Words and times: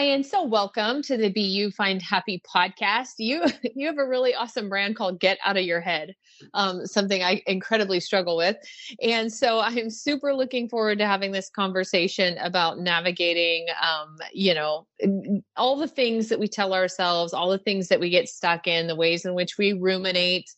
Brian, 0.00 0.24
so 0.24 0.42
welcome 0.42 1.02
to 1.02 1.18
the 1.18 1.30
You 1.38 1.70
Find 1.70 2.00
Happy 2.00 2.42
podcast. 2.56 3.16
You 3.18 3.44
you 3.74 3.86
have 3.86 3.98
a 3.98 4.08
really 4.08 4.34
awesome 4.34 4.70
brand 4.70 4.96
called 4.96 5.20
Get 5.20 5.36
Out 5.44 5.58
of 5.58 5.64
Your 5.64 5.82
Head, 5.82 6.16
um, 6.54 6.86
something 6.86 7.22
I 7.22 7.42
incredibly 7.46 8.00
struggle 8.00 8.38
with, 8.38 8.56
and 9.02 9.30
so 9.30 9.60
I'm 9.60 9.90
super 9.90 10.32
looking 10.32 10.70
forward 10.70 11.00
to 11.00 11.06
having 11.06 11.32
this 11.32 11.50
conversation 11.50 12.38
about 12.38 12.78
navigating, 12.78 13.66
um, 13.82 14.16
you 14.32 14.54
know, 14.54 14.86
all 15.58 15.76
the 15.76 15.86
things 15.86 16.30
that 16.30 16.40
we 16.40 16.48
tell 16.48 16.72
ourselves, 16.72 17.34
all 17.34 17.50
the 17.50 17.58
things 17.58 17.88
that 17.88 18.00
we 18.00 18.08
get 18.08 18.26
stuck 18.26 18.66
in, 18.66 18.86
the 18.86 18.96
ways 18.96 19.26
in 19.26 19.34
which 19.34 19.58
we 19.58 19.74
ruminate, 19.74 20.50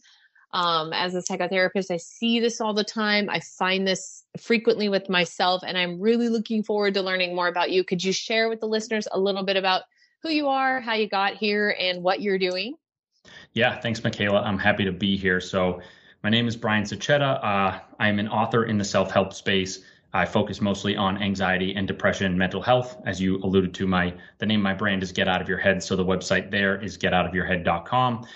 um, 0.53 0.93
as 0.93 1.15
a 1.15 1.19
psychotherapist, 1.19 1.91
I 1.91 1.97
see 1.97 2.39
this 2.39 2.61
all 2.61 2.75
the 2.75 2.85
time. 2.85 3.31
I 3.31 3.41
find 3.41 3.87
this 3.87 4.25
frequently 4.39 4.89
with 4.89 5.09
myself, 5.09 5.63
and 5.67 5.79
I'm 5.79 6.01
really 6.01 6.29
looking 6.29 6.63
forward 6.63 6.95
to 6.95 7.03
learning 7.03 7.35
more 7.35 7.49
about 7.49 7.71
you. 7.71 7.85
Could 7.85 8.05
you 8.05 8.13
share 8.13 8.49
with 8.49 8.61
the 8.61 8.67
listeners 8.67 9.09
a 9.11 9.19
little 9.19 9.45
bit 9.45 9.57
about 9.57 9.83
who 10.23 10.31
you 10.31 10.49
are, 10.49 10.81
how 10.81 10.95
you 10.95 11.09
got 11.09 11.35
here, 11.35 11.75
and 11.79 12.03
what 12.03 12.21
you're 12.21 12.39
doing? 12.39 12.75
Yeah, 13.53 13.81
thanks, 13.81 14.03
Michaela. 14.05 14.43
I'm 14.43 14.59
happy 14.59 14.85
to 14.85 14.93
be 14.93 15.17
here. 15.17 15.41
So, 15.41 15.81
my 16.23 16.31
name 16.31 16.47
is 16.47 16.57
Brian 16.57 16.85
Sachetta. 16.85 17.43
Uh, 17.43 17.81
I'm 17.99 18.19
an 18.19 18.29
author 18.29 18.65
in 18.65 18.79
the 18.79 18.85
self 18.85 19.11
help 19.11 19.33
space. 19.33 19.81
I 20.15 20.27
focus 20.27 20.61
mostly 20.61 20.95
on 20.95 21.23
anxiety 21.23 21.75
and 21.75 21.89
depression 21.89 22.37
mental 22.37 22.61
health. 22.61 23.01
As 23.07 23.21
you 23.21 23.39
alluded 23.39 23.73
to, 23.75 23.87
my 23.87 24.13
the 24.39 24.47
name 24.47 24.61
of 24.61 24.65
my 24.65 24.75
brand 24.75 25.03
is 25.03 25.11
Get 25.13 25.29
Out 25.29 25.41
of 25.41 25.49
Your 25.49 25.59
Head. 25.59 25.83
So 25.83 25.97
the 25.97 26.05
website 26.05 26.51
there 26.51 26.81
is 26.83 26.99
getoutofyourhead.com. 26.99 28.27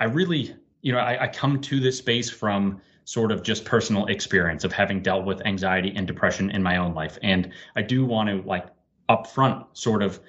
I 0.00 0.04
really 0.04 0.56
you 0.82 0.92
know, 0.92 0.98
I, 0.98 1.24
I 1.24 1.28
come 1.28 1.60
to 1.60 1.80
this 1.80 1.98
space 1.98 2.30
from 2.30 2.80
sort 3.04 3.32
of 3.32 3.42
just 3.42 3.64
personal 3.64 4.06
experience 4.06 4.64
of 4.64 4.72
having 4.72 5.02
dealt 5.02 5.24
with 5.24 5.44
anxiety 5.46 5.92
and 5.96 6.06
depression 6.06 6.50
in 6.50 6.62
my 6.62 6.76
own 6.76 6.94
life. 6.94 7.18
And 7.22 7.50
I 7.76 7.82
do 7.82 8.04
want 8.04 8.28
to 8.28 8.46
like 8.46 8.66
upfront 9.08 9.66
sort 9.72 10.02
of 10.02 10.20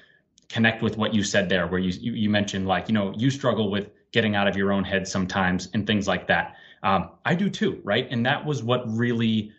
connect 0.50 0.82
with 0.82 0.98
what 0.98 1.14
you 1.14 1.24
said 1.24 1.48
there, 1.48 1.68
where 1.68 1.80
you 1.80 1.92
you, 2.02 2.30
mentioned 2.30 2.68
like, 2.68 2.90
you 2.90 2.94
know, 2.94 3.14
you 3.16 3.30
struggle 3.30 3.70
with 3.70 3.92
getting 4.12 4.36
out 4.36 4.48
of 4.48 4.58
your 4.58 4.72
own 4.72 4.84
head 4.84 5.08
sometimes 5.08 5.70
and 5.74 5.88
things 5.88 6.08
like 6.08 6.28
that. 6.28 6.56
Um, 6.84 7.12
I 7.24 7.36
do 7.36 7.50
too, 7.50 7.80
right? 7.84 8.08
And 8.10 8.26
that 8.26 8.44
was 8.46 8.64
what 8.64 8.84
really 8.92 9.52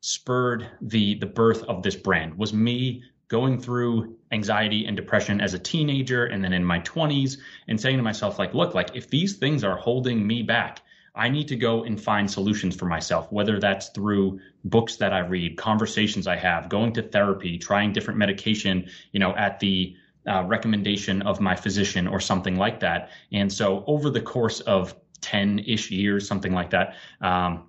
spurred 0.00 0.68
the 0.80 1.14
the 1.16 1.26
birth 1.26 1.62
of 1.64 1.82
this 1.82 1.96
brand 1.96 2.36
was 2.38 2.52
me 2.52 3.02
going 3.28 3.60
through 3.60 4.16
anxiety 4.32 4.86
and 4.86 4.96
depression 4.96 5.40
as 5.40 5.54
a 5.54 5.58
teenager 5.58 6.26
and 6.26 6.42
then 6.44 6.52
in 6.52 6.64
my 6.64 6.80
20s 6.80 7.38
and 7.68 7.80
saying 7.80 7.96
to 7.96 8.02
myself 8.02 8.38
like 8.38 8.54
look 8.54 8.74
like 8.74 8.94
if 8.94 9.08
these 9.10 9.36
things 9.36 9.64
are 9.64 9.76
holding 9.76 10.26
me 10.26 10.42
back 10.42 10.80
i 11.14 11.28
need 11.28 11.48
to 11.48 11.56
go 11.56 11.84
and 11.84 12.00
find 12.00 12.30
solutions 12.30 12.76
for 12.76 12.86
myself 12.86 13.30
whether 13.32 13.58
that's 13.58 13.88
through 13.88 14.38
books 14.64 14.96
that 14.96 15.12
i 15.12 15.18
read 15.18 15.56
conversations 15.56 16.26
i 16.26 16.36
have 16.36 16.68
going 16.68 16.92
to 16.92 17.02
therapy 17.02 17.58
trying 17.58 17.92
different 17.92 18.18
medication 18.18 18.88
you 19.12 19.20
know 19.20 19.34
at 19.36 19.58
the 19.60 19.96
uh, 20.26 20.42
recommendation 20.44 21.22
of 21.22 21.40
my 21.40 21.54
physician 21.54 22.06
or 22.06 22.20
something 22.20 22.56
like 22.56 22.80
that. 22.80 23.10
And 23.32 23.52
so 23.52 23.84
over 23.86 24.10
the 24.10 24.20
course 24.20 24.60
of 24.60 24.94
10-ish 25.20 25.90
years 25.90 26.28
something 26.28 26.52
like 26.52 26.70
that 26.70 26.94
um, 27.20 27.64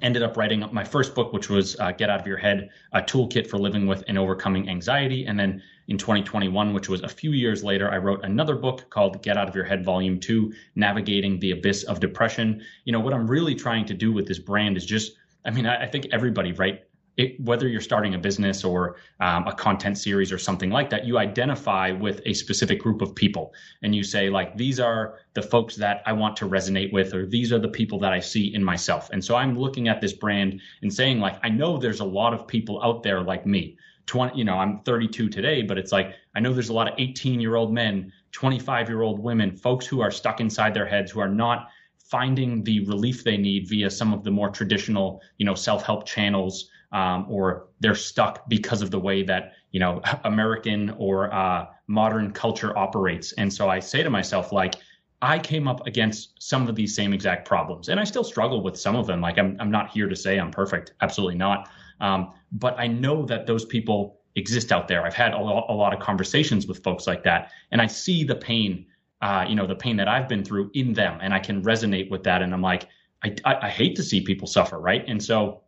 ended 0.00 0.22
up 0.22 0.36
writing 0.36 0.64
my 0.72 0.84
first 0.84 1.14
book, 1.14 1.32
which 1.34 1.50
was 1.50 1.78
uh, 1.78 1.92
Get 1.92 2.08
Out 2.08 2.20
of 2.20 2.26
Your 2.26 2.38
Head, 2.38 2.70
a 2.92 3.02
toolkit 3.02 3.46
for 3.46 3.58
living 3.58 3.86
with 3.86 4.02
and 4.08 4.18
overcoming 4.18 4.68
anxiety. 4.68 5.26
And 5.26 5.38
then 5.38 5.62
in 5.88 5.98
2021, 5.98 6.72
which 6.72 6.88
was 6.88 7.02
a 7.02 7.08
few 7.08 7.32
years 7.32 7.62
later, 7.62 7.90
I 7.90 7.98
wrote 7.98 8.24
another 8.24 8.56
book 8.56 8.88
called 8.88 9.22
Get 9.22 9.36
Out 9.36 9.48
of 9.48 9.54
Your 9.54 9.64
Head, 9.64 9.84
Volume 9.84 10.18
Two 10.18 10.54
Navigating 10.76 11.38
the 11.40 11.50
Abyss 11.50 11.84
of 11.84 12.00
Depression. 12.00 12.62
You 12.84 12.92
know, 12.92 13.00
what 13.00 13.12
I'm 13.12 13.30
really 13.30 13.54
trying 13.54 13.84
to 13.86 13.94
do 13.94 14.12
with 14.12 14.26
this 14.26 14.38
brand 14.38 14.78
is 14.78 14.86
just, 14.86 15.12
I 15.44 15.50
mean, 15.50 15.66
I, 15.66 15.82
I 15.82 15.86
think 15.86 16.06
everybody, 16.10 16.52
right? 16.52 16.82
It, 17.16 17.38
whether 17.40 17.68
you're 17.68 17.80
starting 17.80 18.14
a 18.14 18.18
business 18.18 18.64
or 18.64 18.96
um, 19.20 19.46
a 19.46 19.54
content 19.54 19.98
series 19.98 20.32
or 20.32 20.38
something 20.38 20.70
like 20.70 20.88
that, 20.90 21.04
you 21.04 21.18
identify 21.18 21.90
with 21.90 22.22
a 22.24 22.32
specific 22.32 22.80
group 22.80 23.02
of 23.02 23.14
people 23.14 23.52
and 23.82 23.94
you 23.94 24.02
say, 24.02 24.30
like, 24.30 24.56
these 24.56 24.80
are 24.80 25.18
the 25.34 25.42
folks 25.42 25.76
that 25.76 26.02
I 26.06 26.12
want 26.14 26.36
to 26.38 26.48
resonate 26.48 26.92
with, 26.92 27.14
or 27.14 27.26
these 27.26 27.52
are 27.52 27.58
the 27.58 27.68
people 27.68 27.98
that 28.00 28.12
I 28.12 28.20
see 28.20 28.54
in 28.54 28.64
myself. 28.64 29.10
And 29.12 29.22
so 29.22 29.36
I'm 29.36 29.58
looking 29.58 29.88
at 29.88 30.00
this 30.00 30.14
brand 30.14 30.60
and 30.80 30.92
saying, 30.92 31.20
like, 31.20 31.38
I 31.42 31.50
know 31.50 31.76
there's 31.76 32.00
a 32.00 32.04
lot 32.04 32.32
of 32.32 32.46
people 32.46 32.82
out 32.82 33.02
there 33.02 33.20
like 33.20 33.44
me. 33.44 33.76
20, 34.06 34.36
you 34.36 34.44
know, 34.44 34.56
I'm 34.56 34.80
32 34.80 35.28
today, 35.28 35.62
but 35.62 35.78
it's 35.78 35.92
like, 35.92 36.14
I 36.34 36.40
know 36.40 36.52
there's 36.52 36.70
a 36.70 36.74
lot 36.74 36.88
of 36.88 36.94
18 36.98 37.40
year 37.40 37.56
old 37.56 37.72
men, 37.72 38.12
25 38.32 38.88
year 38.88 39.02
old 39.02 39.20
women, 39.20 39.54
folks 39.54 39.86
who 39.86 40.00
are 40.00 40.10
stuck 40.10 40.40
inside 40.40 40.74
their 40.74 40.86
heads, 40.86 41.10
who 41.12 41.20
are 41.20 41.28
not 41.28 41.68
finding 41.98 42.64
the 42.64 42.84
relief 42.86 43.22
they 43.22 43.36
need 43.36 43.68
via 43.68 43.88
some 43.88 44.12
of 44.12 44.24
the 44.24 44.30
more 44.30 44.50
traditional, 44.50 45.22
you 45.38 45.46
know, 45.46 45.54
self 45.54 45.84
help 45.84 46.04
channels 46.04 46.70
um, 46.92 47.26
or 47.28 47.68
they're 47.80 47.94
stuck 47.94 48.48
because 48.48 48.82
of 48.82 48.90
the 48.90 48.98
way 48.98 49.22
that 49.22 49.52
you 49.70 49.80
know 49.80 50.00
American 50.24 50.90
or 50.98 51.32
uh, 51.32 51.66
modern 51.86 52.32
culture 52.32 52.76
operates. 52.76 53.32
And 53.32 53.52
so 53.52 53.68
I 53.68 53.80
say 53.80 54.02
to 54.02 54.10
myself, 54.10 54.52
like, 54.52 54.76
I 55.20 55.38
came 55.38 55.68
up 55.68 55.86
against 55.86 56.42
some 56.42 56.68
of 56.68 56.74
these 56.74 56.94
same 56.94 57.12
exact 57.12 57.46
problems, 57.46 57.88
and 57.88 57.98
I 57.98 58.04
still 58.04 58.24
struggle 58.24 58.62
with 58.62 58.78
some 58.78 58.96
of 58.96 59.06
them. 59.06 59.20
Like, 59.20 59.38
I'm 59.38 59.56
I'm 59.60 59.70
not 59.70 59.90
here 59.90 60.08
to 60.08 60.16
say 60.16 60.38
I'm 60.38 60.50
perfect, 60.50 60.94
absolutely 61.00 61.36
not. 61.36 61.68
Um, 62.00 62.32
but 62.52 62.78
I 62.78 62.86
know 62.86 63.24
that 63.26 63.46
those 63.46 63.64
people 63.64 64.18
exist 64.34 64.72
out 64.72 64.88
there. 64.88 65.04
I've 65.04 65.14
had 65.14 65.34
a 65.34 65.38
lot, 65.38 65.66
a 65.68 65.74
lot 65.74 65.92
of 65.92 66.00
conversations 66.00 66.66
with 66.66 66.82
folks 66.82 67.06
like 67.06 67.22
that, 67.24 67.50
and 67.70 67.80
I 67.80 67.86
see 67.86 68.24
the 68.24 68.34
pain, 68.36 68.86
uh, 69.22 69.46
you 69.48 69.54
know, 69.54 69.66
the 69.66 69.76
pain 69.76 69.96
that 69.96 70.08
I've 70.08 70.28
been 70.28 70.44
through 70.44 70.70
in 70.74 70.92
them, 70.92 71.18
and 71.22 71.32
I 71.32 71.38
can 71.38 71.62
resonate 71.62 72.10
with 72.10 72.22
that. 72.24 72.42
And 72.42 72.52
I'm 72.52 72.62
like, 72.62 72.88
I, 73.24 73.34
I, 73.44 73.66
I 73.66 73.70
hate 73.70 73.96
to 73.96 74.02
see 74.02 74.20
people 74.20 74.48
suffer, 74.48 74.78
right? 74.78 75.04
And 75.06 75.22
so 75.22 75.62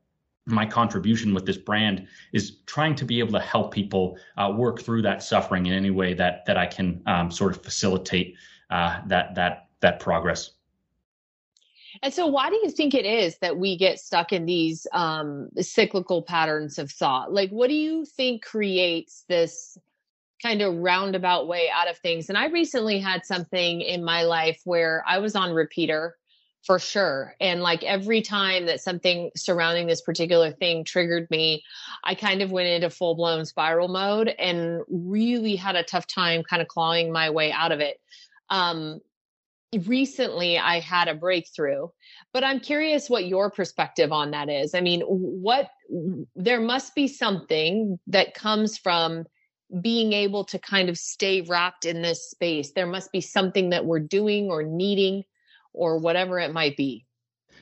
my 0.46 0.66
contribution 0.66 1.32
with 1.32 1.46
this 1.46 1.56
brand 1.56 2.06
is 2.32 2.58
trying 2.66 2.94
to 2.96 3.04
be 3.04 3.18
able 3.18 3.32
to 3.32 3.40
help 3.40 3.72
people 3.72 4.18
uh, 4.36 4.52
work 4.54 4.80
through 4.80 5.02
that 5.02 5.22
suffering 5.22 5.66
in 5.66 5.72
any 5.72 5.90
way 5.90 6.14
that 6.14 6.44
that 6.46 6.56
I 6.56 6.66
can 6.66 7.02
um, 7.06 7.30
sort 7.30 7.56
of 7.56 7.62
facilitate 7.62 8.36
uh, 8.70 9.00
that 9.06 9.34
that 9.34 9.68
that 9.80 10.00
progress. 10.00 10.50
And 12.02 12.12
so, 12.12 12.26
why 12.26 12.50
do 12.50 12.56
you 12.56 12.70
think 12.70 12.94
it 12.94 13.06
is 13.06 13.38
that 13.38 13.56
we 13.56 13.76
get 13.76 14.00
stuck 14.00 14.32
in 14.32 14.46
these 14.46 14.86
um, 14.92 15.48
cyclical 15.60 16.22
patterns 16.22 16.78
of 16.78 16.90
thought? 16.90 17.32
Like, 17.32 17.50
what 17.50 17.68
do 17.68 17.74
you 17.74 18.04
think 18.04 18.42
creates 18.42 19.24
this 19.28 19.78
kind 20.42 20.60
of 20.60 20.74
roundabout 20.74 21.46
way 21.46 21.70
out 21.72 21.88
of 21.88 21.96
things? 21.98 22.28
And 22.28 22.36
I 22.36 22.46
recently 22.46 22.98
had 22.98 23.24
something 23.24 23.80
in 23.80 24.04
my 24.04 24.24
life 24.24 24.60
where 24.64 25.04
I 25.06 25.18
was 25.18 25.36
on 25.36 25.52
repeater 25.52 26.16
for 26.64 26.78
sure. 26.78 27.34
And 27.40 27.60
like 27.60 27.82
every 27.82 28.22
time 28.22 28.66
that 28.66 28.80
something 28.80 29.30
surrounding 29.36 29.86
this 29.86 30.00
particular 30.00 30.50
thing 30.50 30.84
triggered 30.84 31.30
me, 31.30 31.62
I 32.02 32.14
kind 32.14 32.40
of 32.40 32.50
went 32.50 32.68
into 32.68 32.88
full 32.88 33.14
blown 33.14 33.44
spiral 33.44 33.88
mode 33.88 34.28
and 34.28 34.80
really 34.88 35.56
had 35.56 35.76
a 35.76 35.82
tough 35.82 36.06
time 36.06 36.42
kind 36.42 36.62
of 36.62 36.68
clawing 36.68 37.12
my 37.12 37.30
way 37.30 37.52
out 37.52 37.70
of 37.70 37.80
it. 37.80 38.00
Um, 38.48 39.00
recently, 39.86 40.58
I 40.58 40.80
had 40.80 41.08
a 41.08 41.14
breakthrough, 41.14 41.88
but 42.32 42.44
I'm 42.44 42.60
curious 42.60 43.10
what 43.10 43.26
your 43.26 43.50
perspective 43.50 44.10
on 44.10 44.30
that 44.30 44.48
is. 44.48 44.74
I 44.74 44.80
mean, 44.80 45.02
what 45.02 45.68
there 46.34 46.60
must 46.60 46.94
be 46.94 47.08
something 47.08 47.98
that 48.06 48.34
comes 48.34 48.78
from 48.78 49.24
being 49.80 50.12
able 50.12 50.44
to 50.44 50.58
kind 50.58 50.88
of 50.88 50.96
stay 50.96 51.42
wrapped 51.42 51.84
in 51.84 52.00
this 52.00 52.30
space. 52.30 52.72
There 52.72 52.86
must 52.86 53.12
be 53.12 53.20
something 53.20 53.70
that 53.70 53.84
we're 53.84 54.00
doing 54.00 54.48
or 54.48 54.62
needing 54.62 55.24
or 55.74 55.98
whatever 55.98 56.38
it 56.38 56.52
might 56.52 56.76
be. 56.76 57.04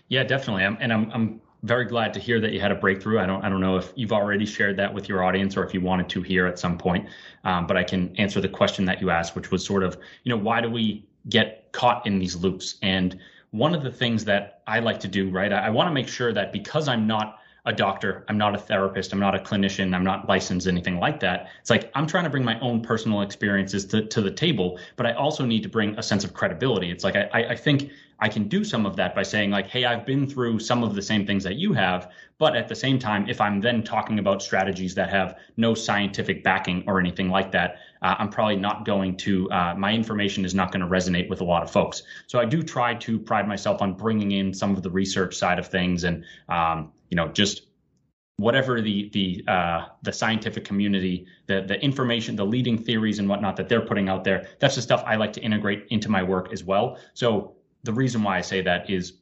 Yeah, 0.08 0.22
definitely. 0.22 0.64
I'm, 0.64 0.76
and 0.80 0.92
I'm, 0.92 1.10
I'm 1.10 1.40
very 1.62 1.84
glad 1.84 2.12
to 2.14 2.20
hear 2.20 2.40
that 2.40 2.52
you 2.52 2.60
had 2.60 2.72
a 2.72 2.74
breakthrough. 2.74 3.18
I 3.18 3.26
don't 3.26 3.44
I 3.44 3.48
don't 3.48 3.60
know 3.60 3.76
if 3.76 3.92
you've 3.94 4.12
already 4.12 4.46
shared 4.46 4.76
that 4.78 4.92
with 4.92 5.08
your 5.08 5.22
audience 5.22 5.56
or 5.56 5.64
if 5.64 5.72
you 5.72 5.80
wanted 5.80 6.08
to 6.10 6.22
here 6.22 6.46
at 6.46 6.58
some 6.58 6.76
point, 6.76 7.08
um, 7.44 7.66
but 7.66 7.76
I 7.76 7.84
can 7.84 8.14
answer 8.16 8.40
the 8.40 8.48
question 8.48 8.84
that 8.86 9.00
you 9.00 9.10
asked, 9.10 9.36
which 9.36 9.50
was 9.50 9.64
sort 9.64 9.82
of 9.82 9.96
you 10.24 10.30
know 10.30 10.36
why 10.36 10.60
do 10.60 10.70
we 10.70 11.06
get 11.28 11.70
caught 11.72 12.06
in 12.06 12.18
these 12.18 12.36
loops? 12.36 12.76
And 12.82 13.18
one 13.50 13.74
of 13.74 13.82
the 13.82 13.92
things 13.92 14.24
that 14.24 14.62
I 14.66 14.80
like 14.80 14.98
to 15.00 15.08
do, 15.08 15.30
right, 15.30 15.52
I, 15.52 15.66
I 15.66 15.70
want 15.70 15.88
to 15.88 15.94
make 15.94 16.08
sure 16.08 16.32
that 16.32 16.52
because 16.52 16.88
I'm 16.88 17.06
not 17.06 17.38
a 17.64 17.72
doctor. 17.72 18.24
I'm 18.28 18.38
not 18.38 18.54
a 18.54 18.58
therapist. 18.58 19.12
I'm 19.12 19.20
not 19.20 19.34
a 19.34 19.38
clinician. 19.38 19.94
I'm 19.94 20.02
not 20.02 20.28
licensed, 20.28 20.66
anything 20.66 20.98
like 20.98 21.20
that. 21.20 21.48
It's 21.60 21.70
like 21.70 21.92
I'm 21.94 22.06
trying 22.06 22.24
to 22.24 22.30
bring 22.30 22.44
my 22.44 22.58
own 22.60 22.82
personal 22.82 23.22
experiences 23.22 23.84
to, 23.86 24.04
to 24.06 24.20
the 24.20 24.30
table, 24.30 24.80
but 24.96 25.06
I 25.06 25.12
also 25.12 25.44
need 25.44 25.62
to 25.62 25.68
bring 25.68 25.96
a 25.96 26.02
sense 26.02 26.24
of 26.24 26.34
credibility. 26.34 26.90
It's 26.90 27.04
like 27.04 27.14
I, 27.14 27.28
I 27.50 27.54
think 27.54 27.92
I 28.18 28.28
can 28.28 28.46
do 28.46 28.62
some 28.64 28.86
of 28.86 28.94
that 28.96 29.14
by 29.14 29.24
saying, 29.24 29.50
like, 29.50 29.66
hey, 29.66 29.84
I've 29.84 30.06
been 30.06 30.28
through 30.28 30.60
some 30.60 30.84
of 30.84 30.94
the 30.94 31.02
same 31.02 31.26
things 31.26 31.42
that 31.42 31.56
you 31.56 31.72
have. 31.72 32.12
But 32.38 32.54
at 32.56 32.68
the 32.68 32.74
same 32.74 32.98
time, 32.98 33.28
if 33.28 33.40
I'm 33.40 33.60
then 33.60 33.82
talking 33.82 34.20
about 34.20 34.42
strategies 34.42 34.94
that 34.94 35.10
have 35.10 35.38
no 35.56 35.74
scientific 35.74 36.44
backing 36.44 36.84
or 36.86 37.00
anything 37.00 37.30
like 37.30 37.50
that, 37.52 37.78
uh, 38.00 38.14
I'm 38.18 38.28
probably 38.28 38.56
not 38.56 38.84
going 38.84 39.16
to, 39.18 39.50
uh, 39.50 39.74
my 39.76 39.92
information 39.92 40.44
is 40.44 40.54
not 40.54 40.70
going 40.72 40.82
to 40.82 40.86
resonate 40.86 41.28
with 41.28 41.40
a 41.40 41.44
lot 41.44 41.62
of 41.64 41.70
folks. 41.70 42.02
So 42.28 42.38
I 42.38 42.44
do 42.44 42.62
try 42.62 42.94
to 42.94 43.18
pride 43.18 43.46
myself 43.46 43.82
on 43.82 43.94
bringing 43.94 44.32
in 44.32 44.54
some 44.54 44.72
of 44.76 44.82
the 44.82 44.90
research 44.90 45.36
side 45.36 45.58
of 45.58 45.66
things 45.66 46.04
and, 46.04 46.24
um, 46.48 46.92
you 47.12 47.16
know, 47.16 47.28
just 47.28 47.66
whatever 48.38 48.80
the 48.80 49.10
the 49.10 49.44
uh, 49.46 49.84
the 50.00 50.14
scientific 50.14 50.64
community, 50.64 51.26
the 51.46 51.60
the 51.60 51.78
information, 51.84 52.36
the 52.36 52.46
leading 52.46 52.78
theories 52.78 53.18
and 53.18 53.28
whatnot 53.28 53.54
that 53.56 53.68
they're 53.68 53.84
putting 53.84 54.08
out 54.08 54.24
there. 54.24 54.48
That's 54.60 54.76
the 54.76 54.80
stuff 54.80 55.04
I 55.06 55.16
like 55.16 55.34
to 55.34 55.42
integrate 55.42 55.88
into 55.90 56.08
my 56.08 56.22
work 56.22 56.54
as 56.54 56.64
well. 56.64 56.96
So 57.12 57.56
the 57.82 57.92
reason 57.92 58.22
why 58.22 58.38
I 58.38 58.40
say 58.40 58.62
that 58.62 58.88
is 58.88 59.12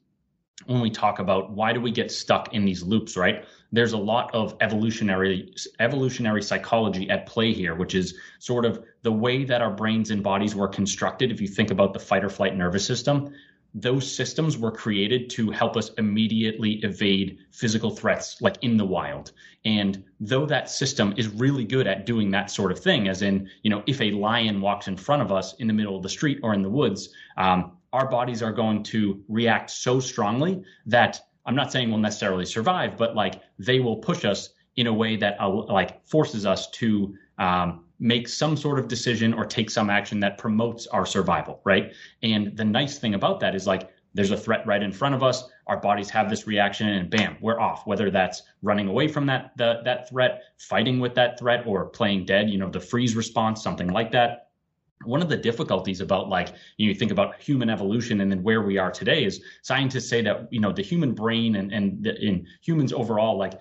when 0.66 0.81
we 0.81 0.88
talk 0.88 1.19
about 1.19 1.50
why 1.50 1.72
do 1.72 1.81
we 1.81 1.90
get 1.90 2.12
stuck 2.12 2.54
in 2.54 2.64
these 2.64 2.84
loops, 2.84 3.16
right? 3.16 3.44
There's 3.72 3.92
a 3.92 3.98
lot 3.98 4.32
of 4.32 4.54
evolutionary 4.60 5.52
evolutionary 5.81 6.42
psychology 6.42 7.10
at 7.10 7.26
play 7.26 7.52
here, 7.52 7.75
which 7.75 7.96
is 7.96 8.14
sort 8.38 8.64
of 8.64 8.84
the 9.02 9.10
way 9.10 9.42
that 9.42 9.62
our 9.62 9.72
brains 9.72 10.12
and 10.12 10.22
bodies 10.22 10.54
were 10.54 10.69
constructed. 10.69 11.32
If 11.32 11.40
you 11.40 11.48
think 11.48 11.72
about 11.72 11.92
the 11.92 11.98
fight 11.98 12.22
or 12.22 12.31
flight 12.31 12.56
nervous 12.56 12.87
system, 12.87 13.34
those 13.75 14.11
systems 14.11 14.58
were 14.58 14.70
created 14.70 15.31
to 15.31 15.50
help 15.50 15.76
us 15.76 15.90
immediately 15.99 16.75
evade 16.82 17.38
physical 17.52 17.90
threats 17.90 18.40
like 18.43 18.56
in 18.62 18.76
the 18.76 18.84
wild. 18.84 19.32
And 19.64 20.02
though 20.19 20.46
that 20.46 20.70
system 20.70 21.14
is 21.17 21.28
really 21.28 21.64
good 21.64 21.87
at 21.87 22.06
doing 22.06 22.31
that 22.31 22.50
sort 22.50 22.72
of 22.72 22.78
thing 22.78 23.08
as 23.08 23.22
in 23.22 23.49
you 23.62 23.70
know 23.70 23.82
if 23.87 24.00
a 24.00 24.11
lion 24.12 24.61
walks 24.61 24.88
in 24.88 24.96
front 24.96 25.22
of 25.22 25.32
us 25.32 25.55
in 25.55 25.67
the 25.67 25.72
middle 25.72 25.96
of 25.96 26.02
the 26.02 26.08
street 26.08 26.38
or 26.43 26.55
in 26.55 26.62
the 26.62 26.70
woods 26.70 27.11
um, 27.37 27.72
our 27.93 28.08
bodies 28.08 28.43
are 28.43 28.52
going 28.52 28.82
to 28.82 29.22
react 29.28 29.70
so 29.70 30.00
strongly 30.00 30.62
that 30.87 31.20
i'm 31.46 31.55
not 31.55 31.73
saying 31.73 31.90
we'll 31.90 31.99
necessarily 31.99 32.46
survive 32.46 32.96
but 32.96 33.14
like 33.14 33.43
they 33.58 33.81
will 33.81 33.96
push 33.96 34.25
us 34.25 34.50
in 34.76 34.87
a 34.87 34.93
way 34.93 35.16
that 35.16 35.40
uh, 35.40 35.49
like 35.49 36.06
forces 36.06 36.46
us 36.46 36.70
to 36.70 37.14
um, 37.38 37.84
make 38.00 38.26
some 38.26 38.56
sort 38.56 38.79
of 38.79 38.88
decision 38.88 39.35
or 39.35 39.44
take 39.44 39.70
some 39.70 39.91
action 39.91 40.19
that 40.20 40.38
promotes 40.38 40.87
our 40.88 41.05
survival, 41.05 41.61
right? 41.64 41.93
And 42.23 42.56
the 42.56 42.64
nice 42.64 42.99
thing 42.99 43.14
about 43.14 43.41
that 43.41 43.55
is 43.55 43.67
like 43.67 43.91
there's 44.14 44.31
a 44.31 44.37
threat 44.37 44.67
right 44.67 44.82
in 44.82 44.91
front 44.91 45.14
of 45.14 45.23
us. 45.23 45.44
Our 45.67 45.76
bodies 45.76 46.11
have 46.11 46.29
this 46.29 46.47
reaction, 46.47 46.88
and 46.88 47.08
bam, 47.11 47.37
we're 47.41 47.61
off. 47.61 47.87
Whether 47.87 48.11
that's 48.11 48.43
running 48.62 48.88
away 48.88 49.06
from 49.06 49.26
that 49.26 49.52
the, 49.56 49.82
that 49.85 50.08
threat, 50.08 50.43
fighting 50.58 50.99
with 50.99 51.14
that 51.14 51.38
threat, 51.38 51.67
or 51.67 51.87
playing 51.87 52.25
dead, 52.25 52.50
you 52.50 52.58
know, 52.58 52.69
the 52.69 52.81
freeze 52.81 53.14
response, 53.14 53.62
something 53.62 53.88
like 53.88 54.11
that. 54.12 54.49
One 55.05 55.23
of 55.23 55.31
the 55.31 55.37
difficulties 55.37 56.00
about 56.00 56.29
like 56.29 56.52
you, 56.76 56.93
know, 56.93 56.99
think 56.99 57.11
about 57.11 57.41
human 57.41 57.70
evolution 57.70 58.20
and 58.20 58.31
then 58.31 58.43
where 58.43 58.62
we 58.62 58.76
are 58.76 58.91
today 58.91 59.25
is 59.25 59.43
scientists 59.62 60.08
say 60.08 60.20
that 60.23 60.52
you 60.52 60.61
know 60.61 60.73
the 60.73 60.82
human 60.82 61.14
brain 61.14 61.56
and 61.56 61.73
and 61.73 62.02
the, 62.05 62.20
in 62.23 62.47
humans 62.61 62.93
overall 62.93 63.38
like 63.38 63.55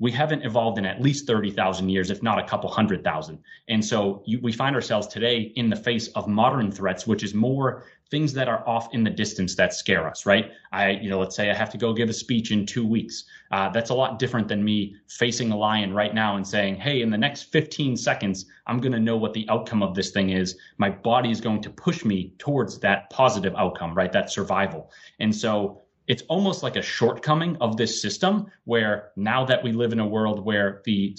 we 0.00 0.10
haven't 0.10 0.42
evolved 0.42 0.78
in 0.78 0.86
at 0.86 1.00
least 1.00 1.26
30,000 1.26 1.88
years, 1.90 2.10
if 2.10 2.22
not 2.22 2.38
a 2.38 2.44
couple 2.44 2.70
hundred 2.70 3.04
thousand. 3.04 3.38
And 3.68 3.84
so 3.84 4.22
you, 4.24 4.40
we 4.42 4.50
find 4.50 4.74
ourselves 4.74 5.06
today 5.06 5.52
in 5.56 5.68
the 5.68 5.76
face 5.76 6.08
of 6.08 6.26
modern 6.26 6.72
threats, 6.72 7.06
which 7.06 7.22
is 7.22 7.34
more 7.34 7.84
things 8.10 8.32
that 8.32 8.48
are 8.48 8.66
off 8.66 8.92
in 8.92 9.04
the 9.04 9.10
distance 9.10 9.54
that 9.54 9.72
scare 9.74 10.08
us, 10.08 10.26
right? 10.26 10.52
I, 10.72 10.90
you 10.90 11.10
know, 11.10 11.20
let's 11.20 11.36
say 11.36 11.50
I 11.50 11.54
have 11.54 11.70
to 11.70 11.78
go 11.78 11.92
give 11.92 12.08
a 12.08 12.14
speech 12.14 12.50
in 12.50 12.66
two 12.66 12.84
weeks. 12.84 13.24
Uh, 13.52 13.68
that's 13.68 13.90
a 13.90 13.94
lot 13.94 14.18
different 14.18 14.48
than 14.48 14.64
me 14.64 14.96
facing 15.06 15.52
a 15.52 15.56
lion 15.56 15.92
right 15.92 16.14
now 16.14 16.36
and 16.36 16.46
saying, 16.46 16.76
hey, 16.76 17.02
in 17.02 17.10
the 17.10 17.18
next 17.18 17.52
15 17.52 17.96
seconds, 17.96 18.46
I'm 18.66 18.80
going 18.80 18.92
to 18.92 18.98
know 18.98 19.18
what 19.18 19.34
the 19.34 19.46
outcome 19.50 19.82
of 19.82 19.94
this 19.94 20.10
thing 20.10 20.30
is. 20.30 20.56
My 20.78 20.90
body 20.90 21.30
is 21.30 21.42
going 21.42 21.60
to 21.62 21.70
push 21.70 22.04
me 22.06 22.32
towards 22.38 22.78
that 22.80 23.10
positive 23.10 23.54
outcome, 23.54 23.94
right? 23.94 24.12
That 24.12 24.30
survival. 24.30 24.90
And 25.20 25.34
so 25.34 25.82
it's 26.06 26.22
almost 26.28 26.62
like 26.62 26.76
a 26.76 26.82
shortcoming 26.82 27.56
of 27.60 27.76
this 27.76 28.02
system 28.02 28.46
where 28.64 29.10
now 29.16 29.44
that 29.44 29.62
we 29.62 29.72
live 29.72 29.92
in 29.92 30.00
a 30.00 30.06
world 30.06 30.44
where 30.44 30.82
the, 30.84 31.16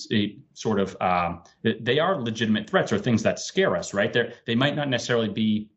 sort 0.54 0.80
of 0.80 0.98
um, 1.02 1.44
they 1.64 2.00
are 2.00 2.22
legitimate 2.22 2.70
threats 2.70 2.92
or 2.92 3.00
things 3.00 3.24
that 3.24 3.40
scare 3.40 3.76
us 3.76 3.94
right 3.94 4.14
they 4.14 4.34
they 4.46 4.56
might 4.56 4.76
not 4.76 4.90
necessarily 4.90 5.30
be 5.30 5.70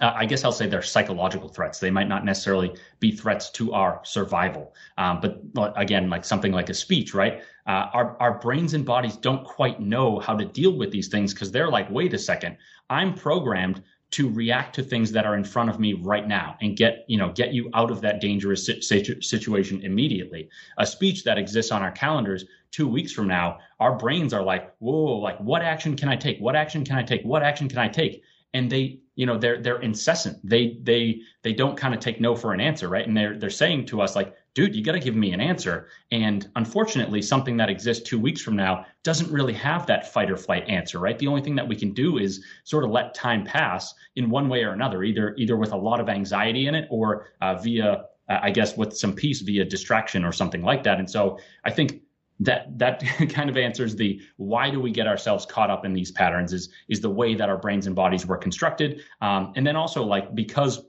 uh, 0.00 0.12
I 0.14 0.26
guess 0.26 0.44
I'll 0.44 0.52
say 0.52 0.66
they're 0.66 0.82
psychological 0.82 1.48
threats. 1.48 1.78
They 1.78 1.90
might 1.90 2.08
not 2.08 2.24
necessarily 2.24 2.74
be 2.98 3.12
threats 3.12 3.50
to 3.50 3.72
our 3.72 4.00
survival. 4.02 4.74
Um, 4.98 5.20
but 5.20 5.72
again, 5.76 6.10
like 6.10 6.24
something 6.24 6.50
like 6.50 6.68
a 6.68 6.74
speech, 6.74 7.14
right? 7.14 7.42
Uh, 7.66 7.86
our, 7.92 8.16
our 8.20 8.38
brains 8.40 8.74
and 8.74 8.84
bodies 8.84 9.16
don't 9.16 9.44
quite 9.44 9.80
know 9.80 10.18
how 10.18 10.36
to 10.36 10.44
deal 10.44 10.76
with 10.76 10.90
these 10.90 11.08
things 11.08 11.32
because 11.32 11.52
they're 11.52 11.70
like, 11.70 11.88
wait 11.90 12.12
a 12.12 12.18
second, 12.18 12.56
I'm 12.90 13.14
programmed 13.14 13.82
to 14.14 14.30
react 14.30 14.76
to 14.76 14.82
things 14.84 15.10
that 15.10 15.26
are 15.26 15.34
in 15.34 15.42
front 15.42 15.68
of 15.68 15.80
me 15.80 15.92
right 15.92 16.28
now 16.28 16.56
and 16.60 16.76
get 16.76 17.04
you 17.08 17.18
know 17.18 17.32
get 17.32 17.52
you 17.52 17.68
out 17.74 17.90
of 17.90 18.00
that 18.00 18.20
dangerous 18.20 18.64
situation 18.64 19.82
immediately. 19.82 20.48
A 20.78 20.86
speech 20.86 21.24
that 21.24 21.36
exists 21.36 21.72
on 21.72 21.82
our 21.82 21.90
calendars 21.90 22.44
two 22.70 22.86
weeks 22.86 23.10
from 23.10 23.26
now 23.26 23.58
our 23.80 23.98
brains 23.98 24.32
are 24.32 24.42
like 24.44 24.72
whoa 24.78 25.16
like 25.16 25.38
what 25.40 25.62
action 25.62 25.96
can 25.96 26.08
i 26.08 26.14
take? 26.14 26.38
What 26.38 26.54
action 26.54 26.84
can 26.84 26.96
i 26.96 27.02
take? 27.02 27.22
What 27.22 27.42
action 27.42 27.68
can 27.68 27.78
i 27.78 27.88
take? 27.88 28.22
And 28.52 28.70
they 28.70 29.00
you 29.16 29.26
know 29.26 29.36
they're 29.36 29.60
they're 29.60 29.80
incessant. 29.80 30.38
They 30.48 30.78
they 30.84 31.22
they 31.42 31.52
don't 31.52 31.76
kind 31.76 31.92
of 31.92 31.98
take 31.98 32.20
no 32.20 32.36
for 32.36 32.52
an 32.52 32.60
answer 32.60 32.88
right? 32.88 33.04
And 33.04 33.16
they're 33.16 33.36
they're 33.36 33.50
saying 33.50 33.86
to 33.86 34.00
us 34.00 34.14
like 34.14 34.32
dude, 34.54 34.74
you 34.74 34.82
got 34.82 34.92
to 34.92 35.00
give 35.00 35.16
me 35.16 35.32
an 35.32 35.40
answer. 35.40 35.88
And 36.12 36.48
unfortunately, 36.56 37.20
something 37.20 37.56
that 37.56 37.68
exists 37.68 38.08
two 38.08 38.18
weeks 38.18 38.40
from 38.40 38.56
now 38.56 38.86
doesn't 39.02 39.30
really 39.30 39.52
have 39.54 39.86
that 39.86 40.12
fight 40.12 40.30
or 40.30 40.36
flight 40.36 40.68
answer, 40.68 41.00
right? 41.00 41.18
The 41.18 41.26
only 41.26 41.42
thing 41.42 41.56
that 41.56 41.66
we 41.66 41.76
can 41.76 41.92
do 41.92 42.18
is 42.18 42.44
sort 42.62 42.84
of 42.84 42.90
let 42.90 43.14
time 43.14 43.44
pass 43.44 43.92
in 44.16 44.30
one 44.30 44.48
way 44.48 44.62
or 44.62 44.70
another, 44.70 45.02
either 45.02 45.34
either 45.36 45.56
with 45.56 45.72
a 45.72 45.76
lot 45.76 46.00
of 46.00 46.08
anxiety 46.08 46.68
in 46.68 46.74
it 46.74 46.86
or 46.88 47.26
uh, 47.40 47.56
via, 47.56 48.04
uh, 48.28 48.38
I 48.42 48.50
guess, 48.50 48.76
with 48.76 48.96
some 48.96 49.12
peace 49.12 49.40
via 49.40 49.64
distraction 49.64 50.24
or 50.24 50.32
something 50.32 50.62
like 50.62 50.84
that. 50.84 50.98
And 50.98 51.10
so 51.10 51.38
I 51.64 51.70
think 51.70 52.02
that 52.40 52.78
that 52.78 53.00
kind 53.30 53.50
of 53.50 53.56
answers 53.56 53.96
the 53.96 54.20
why 54.36 54.70
do 54.70 54.80
we 54.80 54.90
get 54.90 55.06
ourselves 55.06 55.46
caught 55.46 55.70
up 55.70 55.84
in 55.84 55.92
these 55.92 56.12
patterns 56.12 56.52
is 56.52 56.68
is 56.88 57.00
the 57.00 57.10
way 57.10 57.34
that 57.34 57.48
our 57.48 57.58
brains 57.58 57.86
and 57.86 57.94
bodies 57.94 58.26
were 58.26 58.36
constructed 58.36 59.02
um, 59.20 59.52
and 59.56 59.64
then 59.64 59.76
also 59.76 60.02
like 60.02 60.34
because 60.34 60.82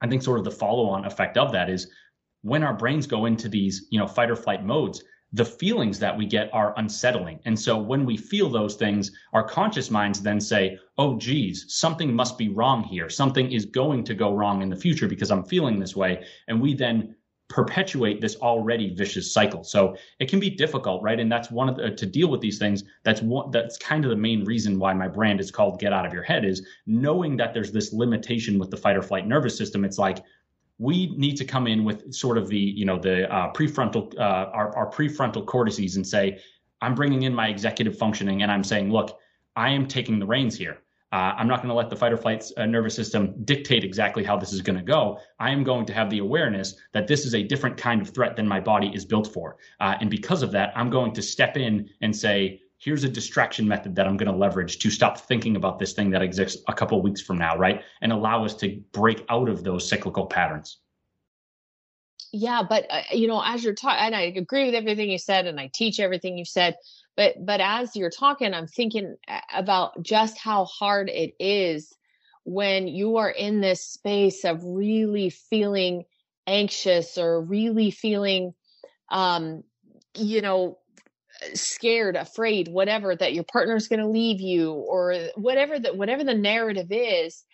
i 0.00 0.06
think 0.06 0.22
sort 0.22 0.38
of 0.38 0.44
the 0.44 0.50
follow 0.50 0.88
on 0.88 1.04
effect 1.04 1.36
of 1.36 1.52
that 1.52 1.68
is 1.68 1.90
when 2.42 2.62
our 2.62 2.74
brains 2.74 3.06
go 3.06 3.26
into 3.26 3.48
these, 3.48 3.86
you 3.90 3.98
know, 3.98 4.06
fight 4.06 4.30
or 4.30 4.36
flight 4.36 4.64
modes, 4.64 5.02
the 5.32 5.44
feelings 5.44 5.98
that 5.98 6.16
we 6.16 6.24
get 6.24 6.48
are 6.54 6.72
unsettling. 6.78 7.38
And 7.44 7.58
so 7.58 7.76
when 7.76 8.06
we 8.06 8.16
feel 8.16 8.48
those 8.48 8.76
things, 8.76 9.10
our 9.34 9.46
conscious 9.46 9.90
minds 9.90 10.22
then 10.22 10.40
say, 10.40 10.78
oh, 10.96 11.18
geez, 11.18 11.66
something 11.68 12.14
must 12.14 12.38
be 12.38 12.48
wrong 12.48 12.82
here. 12.82 13.10
Something 13.10 13.52
is 13.52 13.66
going 13.66 14.04
to 14.04 14.14
go 14.14 14.34
wrong 14.34 14.62
in 14.62 14.70
the 14.70 14.76
future 14.76 15.06
because 15.06 15.30
I'm 15.30 15.44
feeling 15.44 15.78
this 15.78 15.94
way. 15.94 16.24
And 16.46 16.60
we 16.60 16.74
then 16.74 17.14
perpetuate 17.48 18.20
this 18.20 18.36
already 18.36 18.94
vicious 18.94 19.32
cycle. 19.32 19.64
So 19.64 19.96
it 20.18 20.28
can 20.28 20.38
be 20.38 20.50
difficult, 20.50 21.02
right? 21.02 21.18
And 21.18 21.32
that's 21.32 21.50
one 21.50 21.68
of 21.68 21.76
the, 21.76 21.90
to 21.90 22.06
deal 22.06 22.28
with 22.28 22.40
these 22.40 22.58
things. 22.58 22.84
That's 23.04 23.22
one, 23.22 23.50
that's 23.50 23.78
kind 23.78 24.04
of 24.04 24.10
the 24.10 24.16
main 24.16 24.44
reason 24.44 24.78
why 24.78 24.92
my 24.92 25.08
brand 25.08 25.40
is 25.40 25.50
called 25.50 25.80
Get 25.80 25.92
Out 25.92 26.06
of 26.06 26.12
Your 26.12 26.22
Head 26.22 26.44
is 26.44 26.66
knowing 26.86 27.36
that 27.38 27.54
there's 27.54 27.72
this 27.72 27.92
limitation 27.92 28.58
with 28.58 28.70
the 28.70 28.76
fight 28.76 28.96
or 28.96 29.02
flight 29.02 29.26
nervous 29.26 29.56
system. 29.56 29.84
It's 29.84 29.98
like, 29.98 30.22
we 30.78 31.14
need 31.16 31.36
to 31.36 31.44
come 31.44 31.66
in 31.66 31.84
with 31.84 32.12
sort 32.12 32.38
of 32.38 32.48
the 32.48 32.58
you 32.58 32.84
know 32.84 32.98
the 32.98 33.30
uh, 33.32 33.52
prefrontal 33.52 34.16
uh, 34.18 34.50
our, 34.52 34.76
our 34.76 34.90
prefrontal 34.90 35.44
cortices 35.44 35.96
and 35.96 36.06
say 36.06 36.38
i'm 36.80 36.94
bringing 36.94 37.22
in 37.22 37.34
my 37.34 37.48
executive 37.48 37.96
functioning 37.98 38.42
and 38.42 38.50
i'm 38.50 38.64
saying 38.64 38.90
look 38.90 39.18
i 39.56 39.68
am 39.68 39.86
taking 39.86 40.18
the 40.18 40.26
reins 40.26 40.56
here. 40.56 40.78
Uh, 41.10 41.32
i'm 41.36 41.48
not 41.48 41.58
going 41.58 41.68
to 41.68 41.74
let 41.74 41.90
the 41.90 41.96
fight 41.96 42.12
or 42.12 42.16
flight 42.16 42.44
uh, 42.56 42.66
nervous 42.66 42.94
system 42.94 43.34
dictate 43.44 43.82
exactly 43.82 44.22
how 44.22 44.36
this 44.36 44.52
is 44.52 44.60
going 44.60 44.76
to 44.76 44.84
go. 44.84 45.18
I 45.40 45.50
am 45.50 45.64
going 45.64 45.86
to 45.86 45.94
have 45.94 46.10
the 46.10 46.18
awareness 46.18 46.74
that 46.92 47.06
this 47.06 47.24
is 47.24 47.34
a 47.34 47.42
different 47.42 47.76
kind 47.76 48.02
of 48.02 48.10
threat 48.10 48.36
than 48.36 48.46
my 48.46 48.60
body 48.60 48.92
is 48.94 49.04
built 49.06 49.32
for. 49.32 49.56
Uh, 49.80 49.96
and 50.00 50.10
because 50.10 50.42
of 50.42 50.52
that 50.52 50.72
i'm 50.76 50.90
going 50.90 51.12
to 51.14 51.22
step 51.22 51.56
in 51.56 51.88
and 52.02 52.14
say 52.14 52.60
here's 52.78 53.04
a 53.04 53.08
distraction 53.08 53.66
method 53.66 53.96
that 53.96 54.06
I'm 54.06 54.16
going 54.16 54.30
to 54.30 54.36
leverage 54.36 54.78
to 54.78 54.90
stop 54.90 55.18
thinking 55.18 55.56
about 55.56 55.78
this 55.78 55.92
thing 55.92 56.10
that 56.10 56.22
exists 56.22 56.62
a 56.68 56.72
couple 56.72 57.02
weeks 57.02 57.20
from 57.20 57.38
now, 57.38 57.56
right? 57.56 57.82
And 58.00 58.12
allow 58.12 58.44
us 58.44 58.54
to 58.56 58.80
break 58.92 59.24
out 59.28 59.48
of 59.48 59.64
those 59.64 59.88
cyclical 59.88 60.26
patterns. 60.26 60.78
Yeah, 62.32 62.62
but 62.68 62.86
uh, 62.90 63.02
you 63.12 63.26
know, 63.26 63.42
as 63.44 63.64
you're 63.64 63.74
talking, 63.74 64.04
and 64.04 64.14
I 64.14 64.22
agree 64.22 64.66
with 64.66 64.74
everything 64.74 65.10
you 65.10 65.18
said, 65.18 65.46
and 65.46 65.58
I 65.58 65.70
teach 65.72 65.98
everything 65.98 66.36
you 66.36 66.44
said. 66.44 66.76
But 67.16 67.34
but 67.44 67.60
as 67.60 67.96
you're 67.96 68.10
talking, 68.10 68.52
I'm 68.52 68.66
thinking 68.66 69.16
uh, 69.26 69.40
about 69.54 70.02
just 70.02 70.38
how 70.38 70.66
hard 70.66 71.08
it 71.08 71.34
is 71.40 71.94
when 72.44 72.86
you 72.86 73.16
are 73.16 73.30
in 73.30 73.60
this 73.60 73.84
space 73.84 74.44
of 74.44 74.62
really 74.62 75.30
feeling 75.30 76.04
anxious 76.46 77.18
or 77.18 77.40
really 77.42 77.90
feeling, 77.90 78.54
um, 79.10 79.64
you 80.14 80.42
know, 80.42 80.78
scared, 81.54 82.16
afraid, 82.16 82.68
whatever 82.68 83.14
that 83.14 83.34
your 83.34 83.44
partner's 83.44 83.88
going 83.88 84.00
to 84.00 84.08
leave 84.08 84.40
you 84.40 84.72
or 84.72 85.14
whatever 85.36 85.78
that 85.78 85.96
whatever 85.96 86.24
the 86.24 86.34
narrative 86.34 86.88
is. 86.90 87.44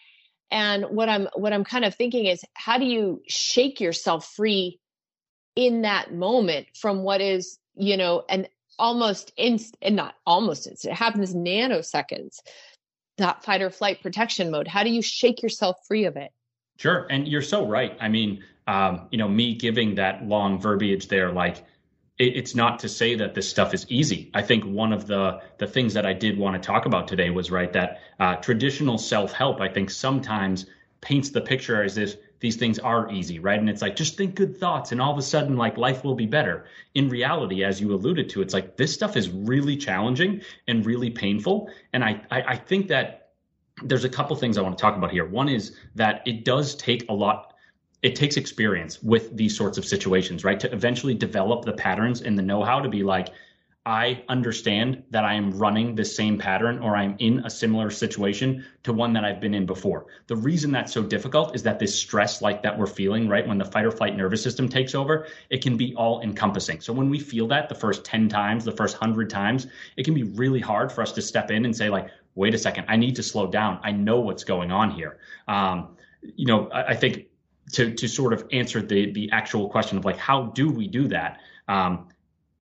And 0.50 0.84
what 0.90 1.08
I'm 1.08 1.28
what 1.34 1.52
I'm 1.52 1.64
kind 1.64 1.84
of 1.84 1.94
thinking 1.94 2.26
is 2.26 2.44
how 2.54 2.78
do 2.78 2.84
you 2.84 3.22
shake 3.28 3.80
yourself 3.80 4.26
free 4.36 4.78
in 5.56 5.82
that 5.82 6.12
moment 6.12 6.66
from 6.74 7.02
what 7.02 7.20
is, 7.20 7.58
you 7.74 7.96
know, 7.96 8.24
an 8.28 8.46
almost 8.78 9.32
inst 9.36 9.76
and 9.82 9.96
not 9.96 10.14
almost 10.26 10.66
instant, 10.66 10.92
it 10.92 10.96
happens 10.96 11.34
nanoseconds. 11.34 12.38
That 13.18 13.44
fight 13.44 13.62
or 13.62 13.70
flight 13.70 14.02
protection 14.02 14.50
mode. 14.50 14.66
How 14.66 14.82
do 14.82 14.90
you 14.90 15.00
shake 15.00 15.42
yourself 15.42 15.76
free 15.86 16.04
of 16.04 16.16
it? 16.16 16.32
Sure. 16.78 17.06
And 17.08 17.28
you're 17.28 17.42
so 17.42 17.66
right. 17.66 17.96
I 18.00 18.08
mean, 18.08 18.42
um, 18.66 19.06
you 19.12 19.18
know, 19.18 19.28
me 19.28 19.54
giving 19.54 19.94
that 19.96 20.24
long 20.24 20.60
verbiage 20.60 21.06
there, 21.06 21.30
like 21.30 21.64
it, 22.18 22.36
it's 22.36 22.54
not 22.54 22.78
to 22.80 22.88
say 22.88 23.14
that 23.16 23.34
this 23.34 23.48
stuff 23.48 23.74
is 23.74 23.86
easy. 23.88 24.30
I 24.34 24.42
think 24.42 24.64
one 24.64 24.92
of 24.92 25.06
the 25.06 25.40
the 25.58 25.66
things 25.66 25.94
that 25.94 26.06
I 26.06 26.12
did 26.12 26.38
want 26.38 26.60
to 26.60 26.66
talk 26.66 26.86
about 26.86 27.08
today 27.08 27.30
was 27.30 27.50
right 27.50 27.72
that 27.72 28.00
uh, 28.20 28.36
traditional 28.36 28.98
self 28.98 29.32
help. 29.32 29.60
I 29.60 29.68
think 29.68 29.90
sometimes 29.90 30.66
paints 31.00 31.30
the 31.30 31.40
picture 31.40 31.82
as 31.82 31.98
if 31.98 32.16
these 32.40 32.56
things 32.56 32.78
are 32.78 33.10
easy, 33.10 33.38
right? 33.38 33.58
And 33.58 33.70
it's 33.70 33.82
like 33.82 33.96
just 33.96 34.16
think 34.16 34.34
good 34.34 34.56
thoughts, 34.56 34.92
and 34.92 35.00
all 35.00 35.12
of 35.12 35.18
a 35.18 35.22
sudden, 35.22 35.56
like 35.56 35.76
life 35.76 36.04
will 36.04 36.14
be 36.14 36.26
better. 36.26 36.66
In 36.94 37.08
reality, 37.08 37.64
as 37.64 37.80
you 37.80 37.92
alluded 37.94 38.28
to, 38.30 38.42
it's 38.42 38.54
like 38.54 38.76
this 38.76 38.92
stuff 38.92 39.16
is 39.16 39.30
really 39.30 39.76
challenging 39.76 40.42
and 40.68 40.84
really 40.84 41.10
painful. 41.10 41.70
And 41.92 42.04
I 42.04 42.20
I, 42.30 42.42
I 42.42 42.56
think 42.56 42.88
that 42.88 43.20
there's 43.82 44.04
a 44.04 44.08
couple 44.08 44.36
things 44.36 44.56
I 44.56 44.62
want 44.62 44.78
to 44.78 44.80
talk 44.80 44.96
about 44.96 45.10
here. 45.10 45.26
One 45.26 45.48
is 45.48 45.76
that 45.96 46.22
it 46.26 46.44
does 46.44 46.76
take 46.76 47.08
a 47.08 47.12
lot 47.12 47.53
it 48.04 48.14
takes 48.14 48.36
experience 48.36 49.02
with 49.02 49.34
these 49.34 49.56
sorts 49.56 49.78
of 49.78 49.84
situations, 49.86 50.44
right? 50.44 50.60
To 50.60 50.70
eventually 50.70 51.14
develop 51.14 51.64
the 51.64 51.72
patterns 51.72 52.20
and 52.20 52.38
the 52.38 52.42
know 52.42 52.62
how 52.62 52.78
to 52.78 52.88
be 52.88 53.02
like, 53.02 53.30
I 53.86 54.22
understand 54.28 55.02
that 55.10 55.24
I 55.24 55.32
am 55.34 55.50
running 55.58 55.94
the 55.94 56.04
same 56.04 56.36
pattern 56.36 56.80
or 56.80 56.96
I'm 56.96 57.16
in 57.18 57.38
a 57.46 57.50
similar 57.50 57.88
situation 57.90 58.62
to 58.82 58.92
one 58.92 59.14
that 59.14 59.24
I've 59.24 59.40
been 59.40 59.54
in 59.54 59.64
before. 59.64 60.04
The 60.26 60.36
reason 60.36 60.70
that's 60.70 60.92
so 60.92 61.02
difficult 61.02 61.54
is 61.54 61.62
that 61.62 61.78
this 61.78 61.98
stress 61.98 62.42
like 62.42 62.62
that 62.62 62.78
we're 62.78 62.86
feeling, 62.86 63.26
right? 63.26 63.46
When 63.46 63.56
the 63.56 63.64
fight 63.64 63.86
or 63.86 63.90
flight 63.90 64.14
nervous 64.14 64.42
system 64.42 64.68
takes 64.68 64.94
over, 64.94 65.26
it 65.48 65.62
can 65.62 65.78
be 65.78 65.94
all 65.94 66.20
encompassing. 66.20 66.82
So 66.82 66.92
when 66.92 67.08
we 67.08 67.18
feel 67.18 67.46
that 67.48 67.70
the 67.70 67.74
first 67.74 68.04
10 68.04 68.28
times, 68.28 68.66
the 68.66 68.72
first 68.72 69.00
100 69.00 69.30
times, 69.30 69.66
it 69.96 70.04
can 70.04 70.12
be 70.12 70.24
really 70.24 70.60
hard 70.60 70.92
for 70.92 71.00
us 71.00 71.12
to 71.12 71.22
step 71.22 71.50
in 71.50 71.64
and 71.64 71.74
say 71.74 71.88
like, 71.88 72.08
wait 72.34 72.52
a 72.52 72.58
second, 72.58 72.84
I 72.88 72.96
need 72.96 73.16
to 73.16 73.22
slow 73.22 73.46
down. 73.46 73.80
I 73.82 73.92
know 73.92 74.20
what's 74.20 74.44
going 74.44 74.70
on 74.72 74.90
here. 74.90 75.18
Um, 75.48 75.96
you 76.20 76.46
know, 76.46 76.68
I, 76.68 76.88
I 76.88 76.94
think 76.94 77.28
to 77.72 77.92
to 77.94 78.08
sort 78.08 78.32
of 78.32 78.46
answer 78.52 78.80
the 78.80 79.10
the 79.12 79.30
actual 79.30 79.68
question 79.68 79.98
of 79.98 80.04
like 80.04 80.16
how 80.18 80.44
do 80.54 80.70
we 80.70 80.86
do 80.86 81.08
that? 81.08 81.40
Um, 81.68 82.08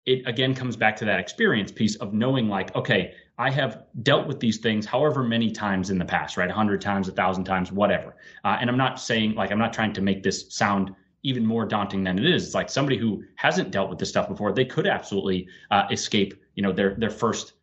it 0.04 0.26
again 0.26 0.54
comes 0.54 0.76
back 0.76 0.96
to 0.96 1.04
that 1.04 1.20
experience 1.20 1.70
piece 1.70 1.94
of 1.96 2.12
knowing 2.12 2.48
like 2.48 2.74
okay 2.74 3.14
i 3.38 3.48
have 3.48 3.84
dealt 4.02 4.26
with 4.26 4.40
these 4.40 4.58
things 4.58 4.84
however 4.84 5.22
many 5.22 5.48
times 5.48 5.90
in 5.90 5.98
the 5.98 6.04
past 6.04 6.36
right? 6.36 6.48
100 6.48 6.80
times 6.80 7.06
1000 7.06 7.44
times 7.44 7.70
whatever. 7.70 8.16
Uh, 8.44 8.56
and 8.60 8.68
i'm 8.68 8.76
not 8.76 8.98
saying 8.98 9.34
like 9.36 9.52
i'm 9.52 9.60
not 9.60 9.72
trying 9.72 9.92
to 9.92 10.00
make 10.00 10.24
this 10.24 10.46
sound 10.48 10.92
even 11.22 11.46
more 11.46 11.64
daunting 11.64 12.02
than 12.02 12.18
it 12.18 12.24
is. 12.24 12.46
It's 12.46 12.54
like 12.54 12.68
somebody 12.68 12.96
who 12.96 13.22
hasn't 13.36 13.70
dealt 13.70 13.88
with 13.88 13.98
this 13.98 14.08
stuff 14.08 14.28
before 14.28 14.52
they 14.52 14.64
could 14.64 14.86
absolutely 14.86 15.46
uh, 15.70 15.84
escape 15.90 16.34
you 16.54 16.62
know 16.62 16.72
their 16.72 16.94
their 16.96 17.10
first 17.10 17.54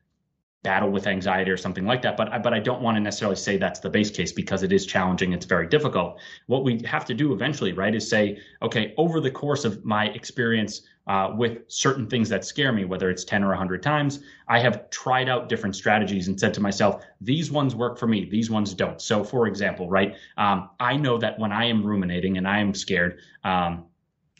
battle 0.62 0.90
with 0.90 1.08
anxiety 1.08 1.50
or 1.50 1.58
something 1.58 1.86
like 1.86 2.02
that. 2.02 2.18
But 2.18 2.34
I, 2.34 2.38
but 2.38 2.54
I 2.54 2.60
don't 2.60 2.82
want 2.82 2.98
to 2.98 3.02
necessarily 3.02 3.38
say 3.38 3.58
that's 3.58 3.80
the 3.80 3.90
base 3.90 4.12
case 4.12 4.32
because 4.32 4.62
it 4.64 4.74
is 4.74 4.86
challenging. 4.86 5.32
It's 5.32 5.46
very 5.46 5.68
difficult. 5.68 6.20
What 6.48 6.64
we 6.64 6.82
have 6.84 7.06
to 7.06 7.14
do 7.14 7.32
eventually, 7.34 7.72
right, 7.72 7.96
is 7.96 8.10
say, 8.10 8.40
okay, 8.62 8.94
over 8.98 9.22
the 9.22 9.32
course 9.32 9.64
of 9.64 9.86
my 9.86 10.08
experience 10.08 10.82
uh, 11.08 11.34
with 11.36 11.60
certain 11.70 12.08
things 12.08 12.30
that 12.30 12.46
scare 12.46 12.72
me, 12.72 12.86
whether 12.86 13.10
it's 13.10 13.24
10 13.24 13.44
or 13.44 13.50
100 13.50 13.82
times, 13.82 14.20
I 14.48 14.60
have 14.60 14.90
tried 14.90 15.28
out 15.28 15.50
different 15.50 15.76
strategies 15.76 16.28
and 16.28 16.40
said 16.40 16.54
to 16.54 16.62
myself, 16.62 17.04
these 17.20 17.52
ones 17.52 17.74
work 17.74 17.98
for 17.98 18.06
me, 18.06 18.26
these 18.30 18.52
ones 18.52 18.74
don't. 18.74 19.02
So, 19.02 19.24
for 19.24 19.48
example, 19.48 19.90
right, 19.90 20.16
um, 20.38 20.70
I 20.80 20.98
know 20.98 21.18
that 21.18 21.40
when 21.40 21.52
I 21.52 21.66
am 21.66 21.84
ruminating 21.84 22.38
and 22.38 22.48
I 22.48 22.60
am 22.60 22.76
scared, 22.76 23.22
um, 23.44 23.86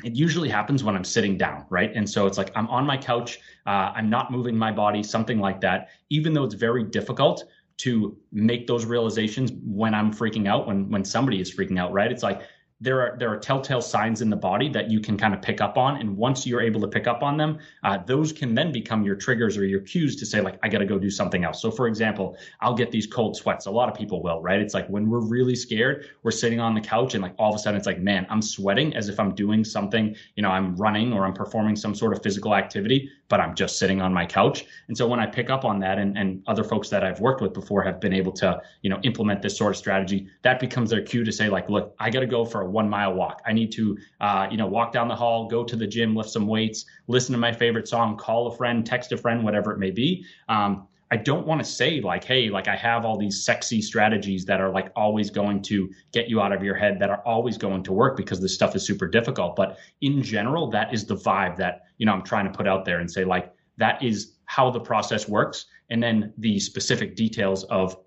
it 0.04 0.16
usually 0.16 0.50
happens 0.50 0.84
when 0.84 0.96
I'm 0.96 1.04
sitting 1.04 1.38
down, 1.38 1.66
right? 1.70 1.92
And 1.94 2.10
so 2.10 2.26
it's 2.26 2.38
like 2.38 2.52
I'm 2.56 2.68
on 2.68 2.86
my 2.86 2.98
couch, 2.98 3.40
uh, 3.66 3.92
I'm 3.96 4.10
not 4.10 4.32
moving 4.32 4.58
my 4.58 4.72
body, 4.72 5.04
something 5.04 5.40
like 5.40 5.60
that. 5.62 5.90
Even 6.10 6.34
though 6.34 6.44
it's 6.44 6.56
very 6.56 6.84
difficult 6.84 7.44
to 7.78 8.18
make 8.32 8.68
those 8.68 8.86
realizations 8.86 9.52
when 9.66 9.94
I'm 9.94 10.14
freaking 10.14 10.48
out, 10.48 10.68
when 10.68 10.90
when 10.90 11.04
somebody 11.04 11.42
is 11.42 11.54
freaking 11.54 11.80
out, 11.80 11.92
right? 11.92 12.12
It's 12.12 12.24
like 12.24 12.42
there 12.82 13.02
are 13.02 13.18
there 13.18 13.30
are 13.30 13.38
telltale 13.38 13.82
signs 13.82 14.22
in 14.22 14.30
the 14.30 14.36
body 14.36 14.70
that 14.70 14.90
you 14.90 15.00
can 15.02 15.18
kind 15.18 15.34
of 15.34 15.42
pick 15.42 15.60
up 15.60 15.78
on 15.78 15.98
and 15.98 16.16
once 16.16 16.48
you're 16.48 16.62
able 16.62 16.80
to 16.80 16.88
pick 16.88 17.08
up 17.08 17.22
on 17.22 17.36
them 17.36 17.58
uh, 17.84 17.98
those 18.06 18.32
can 18.32 18.56
then 18.56 18.72
become 18.72 19.04
your 19.04 19.16
triggers 19.16 19.58
or 19.58 19.66
your 19.66 19.82
cues 19.82 20.16
to 20.16 20.26
say 20.26 20.40
like 20.40 20.58
i 20.64 20.70
got 20.70 20.80
to 20.80 20.86
go 20.86 20.98
do 20.98 21.10
something 21.10 21.44
else. 21.44 21.62
So 21.62 21.72
for 21.72 21.88
example 21.88 22.38
i'll 22.62 22.74
get 22.74 22.92
these 22.92 23.08
cold 23.08 23.36
sweats. 23.36 23.66
A 23.66 23.72
lot 23.72 23.90
of 23.90 23.96
people 23.96 24.24
will 24.24 24.42
right? 24.42 24.60
It's 24.60 24.74
like 24.74 24.88
when 24.88 25.10
we're 25.10 25.26
really 25.26 25.56
scared 25.56 26.06
we're 26.24 26.32
sitting 26.32 26.60
on 26.60 26.74
the 26.74 26.82
couch 26.82 27.14
and 27.14 27.22
like 27.22 27.36
all 27.38 27.50
of 27.50 27.56
a 27.56 27.60
sudden 27.60 27.78
it's 27.78 27.88
like 27.88 28.00
man 28.00 28.26
i'm 28.30 28.42
sweating 28.42 28.96
as 28.96 29.10
if 29.10 29.20
i'm 29.20 29.36
doing 29.36 29.64
something 29.64 30.16
you 30.36 30.44
know 30.44 30.50
i'm 30.50 30.76
running 30.76 31.12
or 31.14 31.26
i'm 31.26 31.34
performing 31.34 31.76
some 31.76 31.94
sort 31.94 32.14
of 32.14 32.24
physical 32.24 32.56
activity 32.56 33.10
but 33.30 33.40
i'm 33.40 33.56
just 33.56 33.80
sitting 33.80 34.02
on 34.02 34.14
my 34.14 34.26
couch 34.26 34.66
and 34.88 34.98
so 34.98 35.08
when 35.08 35.20
i 35.20 35.26
pick 35.26 35.50
up 35.50 35.64
on 35.64 35.80
that 35.80 35.98
and, 35.98 36.18
and 36.18 36.42
other 36.48 36.64
folks 36.64 36.90
that 36.90 37.04
i've 37.04 37.20
worked 37.20 37.42
with 37.42 37.54
before 37.54 37.82
have 37.82 38.00
been 38.02 38.14
able 38.14 38.32
to 38.32 38.60
you 38.82 38.90
know 38.90 39.00
implement 39.04 39.42
this 39.42 39.58
sort 39.58 39.72
of 39.72 39.78
strategy 39.78 40.28
that 40.42 40.60
becomes 40.60 40.90
their 40.90 41.02
cue 41.02 41.24
to 41.24 41.32
say 41.32 41.50
like 41.50 41.70
look 41.70 41.96
i 42.00 42.10
got 42.10 42.20
to 42.20 42.26
go 42.26 42.44
for 42.44 42.62
a 42.62 42.70
one 42.70 42.90
mile 42.90 43.14
walk. 43.14 43.42
I 43.46 43.54
need 43.54 43.72
to, 43.74 43.98
uh, 44.22 44.48
you 44.50 44.58
know, 44.58 44.68
walk 44.68 44.92
down 44.92 45.08
the 45.08 45.16
hall, 45.16 45.48
go 45.48 45.64
to 45.64 45.76
the 45.76 45.88
gym, 45.88 46.16
lift 46.16 46.30
some 46.30 46.48
weights, 46.48 46.86
listen 47.08 47.34
to 47.34 47.40
my 47.40 47.52
favorite 47.52 47.88
song, 47.88 48.18
call 48.18 48.48
a 48.48 48.56
friend, 48.56 48.86
text 48.86 49.12
a 49.12 49.18
friend, 49.18 49.44
whatever 49.44 49.72
it 49.72 49.80
may 49.80 49.92
be. 49.92 50.26
Um, 50.48 50.88
I 51.12 51.18
don't 51.18 51.48
want 51.48 51.64
to 51.64 51.70
say 51.70 52.02
like, 52.02 52.24
hey, 52.24 52.50
like 52.50 52.68
I 52.68 52.76
have 52.76 53.04
all 53.04 53.18
these 53.18 53.44
sexy 53.44 53.82
strategies 53.82 54.46
that 54.46 54.62
are 54.62 54.70
like 54.70 54.92
always 54.96 55.30
going 55.32 55.62
to 55.64 55.90
get 56.12 56.30
you 56.30 56.40
out 56.40 56.52
of 56.52 56.64
your 56.64 56.76
head, 56.76 57.00
that 57.00 57.10
are 57.10 57.24
always 57.26 57.58
going 57.58 57.84
to 57.84 57.94
work 57.94 58.16
because 58.16 58.40
this 58.40 58.54
stuff 58.54 58.76
is 58.76 58.86
super 58.86 59.08
difficult. 59.08 59.56
But 59.56 59.78
in 60.02 60.22
general, 60.22 60.70
that 60.70 60.94
is 60.94 61.06
the 61.06 61.16
vibe 61.16 61.58
that, 61.58 61.82
you 61.98 62.06
know, 62.06 62.14
I'm 62.14 62.24
trying 62.24 62.46
to 62.46 62.56
put 62.56 62.68
out 62.68 62.86
there 62.86 63.00
and 63.00 63.10
say 63.10 63.26
like, 63.26 63.52
that 63.78 64.04
is 64.04 64.36
how 64.46 64.70
the 64.70 64.80
process 64.80 65.28
works. 65.28 65.66
And 65.90 66.04
then 66.04 66.34
the 66.38 66.60
specific 66.60 67.16
details 67.16 67.64
of 67.66 67.98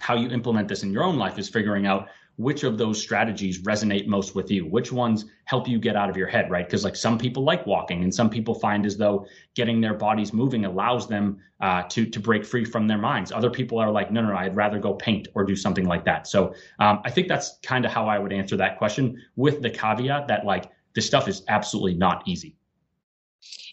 how 0.00 0.14
you 0.14 0.28
implement 0.30 0.68
this 0.68 0.82
in 0.82 0.92
your 0.92 1.02
own 1.02 1.18
life 1.18 1.38
is 1.38 1.48
figuring 1.48 1.86
out 1.86 2.08
which 2.38 2.62
of 2.62 2.78
those 2.78 3.02
strategies 3.02 3.62
resonate 3.62 4.06
most 4.06 4.36
with 4.36 4.48
you? 4.48 4.64
Which 4.64 4.92
ones 4.92 5.24
help 5.44 5.66
you 5.68 5.78
get 5.78 5.96
out 5.96 6.08
of 6.08 6.16
your 6.16 6.28
head 6.28 6.50
right? 6.50 6.64
Because 6.64 6.84
like 6.84 6.94
some 6.94 7.18
people 7.18 7.42
like 7.42 7.66
walking 7.66 8.04
and 8.04 8.14
some 8.14 8.30
people 8.30 8.54
find 8.54 8.86
as 8.86 8.96
though 8.96 9.26
getting 9.54 9.80
their 9.80 9.94
bodies 9.94 10.32
moving 10.32 10.64
allows 10.64 11.08
them 11.08 11.40
uh, 11.60 11.82
to 11.88 12.06
to 12.06 12.20
break 12.20 12.44
free 12.44 12.64
from 12.64 12.86
their 12.86 12.96
minds. 12.96 13.32
Other 13.32 13.50
people 13.50 13.78
are 13.78 13.90
like 13.90 14.12
no 14.12 14.22
no 14.22 14.28
no 14.28 14.36
i'd 14.36 14.54
rather 14.54 14.78
go 14.78 14.94
paint 14.94 15.26
or 15.34 15.44
do 15.44 15.56
something 15.56 15.84
like 15.84 16.04
that. 16.04 16.28
So 16.28 16.54
um, 16.78 17.00
i 17.04 17.10
think 17.10 17.26
that's 17.26 17.58
kind 17.62 17.84
of 17.84 17.90
how 17.90 18.06
i 18.06 18.18
would 18.18 18.32
answer 18.32 18.56
that 18.56 18.78
question 18.78 19.20
with 19.34 19.60
the 19.60 19.70
caveat 19.70 20.28
that 20.28 20.46
like 20.46 20.70
this 20.94 21.06
stuff 21.06 21.26
is 21.26 21.42
absolutely 21.48 21.94
not 21.94 22.26
easy. 22.26 22.54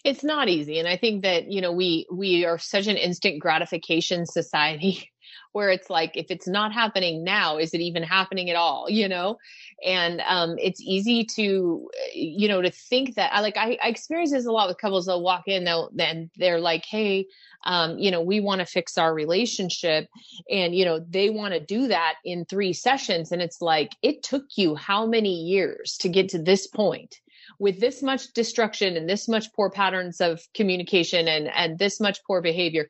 It's 0.04 0.24
not 0.24 0.48
easy 0.48 0.78
and 0.78 0.88
i 0.88 0.96
think 0.96 1.22
that 1.22 1.50
you 1.50 1.60
know 1.60 1.72
we 1.72 2.06
we 2.12 2.44
are 2.44 2.58
such 2.58 2.86
an 2.86 2.96
instant 2.96 3.40
gratification 3.40 4.26
society 4.26 5.10
where 5.52 5.70
it's 5.70 5.90
like 5.90 6.16
if 6.16 6.26
it's 6.30 6.48
not 6.48 6.72
happening 6.72 7.24
now 7.24 7.56
is 7.56 7.74
it 7.74 7.80
even 7.80 8.02
happening 8.02 8.50
at 8.50 8.56
all 8.56 8.86
you 8.88 9.08
know? 9.08 9.38
And 9.84 10.22
um, 10.26 10.56
it's 10.58 10.80
easy 10.80 11.24
to 11.36 11.90
you 12.14 12.48
know 12.48 12.62
to 12.62 12.70
think 12.70 13.14
that 13.16 13.32
I 13.32 13.40
like 13.40 13.56
I, 13.56 13.78
I 13.82 13.88
experience 13.88 14.32
this 14.32 14.46
a 14.46 14.52
lot 14.52 14.68
with 14.68 14.78
couples. 14.78 15.06
They'll 15.06 15.22
walk 15.22 15.44
in 15.46 15.64
they'll 15.64 15.90
then 15.92 16.30
they're 16.36 16.60
like 16.60 16.84
hey 16.84 17.26
um, 17.64 17.98
you 17.98 18.10
know 18.10 18.22
we 18.22 18.40
want 18.40 18.60
to 18.60 18.66
fix 18.66 18.98
our 18.98 19.12
relationship. 19.12 20.08
And 20.50 20.74
you 20.74 20.84
know 20.84 20.98
they 20.98 21.30
want 21.30 21.54
to 21.54 21.60
do 21.60 21.88
that 21.88 22.14
in 22.24 22.44
three 22.44 22.72
sessions 22.72 23.32
and 23.32 23.42
it's 23.42 23.60
like 23.60 23.92
it 24.02 24.22
took 24.22 24.44
you 24.56 24.74
how 24.74 25.06
many 25.06 25.34
years 25.34 25.96
to 25.98 26.08
get 26.08 26.30
to 26.30 26.38
this 26.38 26.66
point? 26.66 27.20
With 27.58 27.80
this 27.80 28.02
much 28.02 28.32
destruction 28.32 28.96
and 28.96 29.08
this 29.08 29.28
much 29.28 29.52
poor 29.54 29.70
patterns 29.70 30.20
of 30.20 30.42
communication 30.54 31.28
and 31.28 31.48
and 31.48 31.78
this 31.78 32.00
much 32.00 32.24
poor 32.24 32.40
behavior 32.40 32.88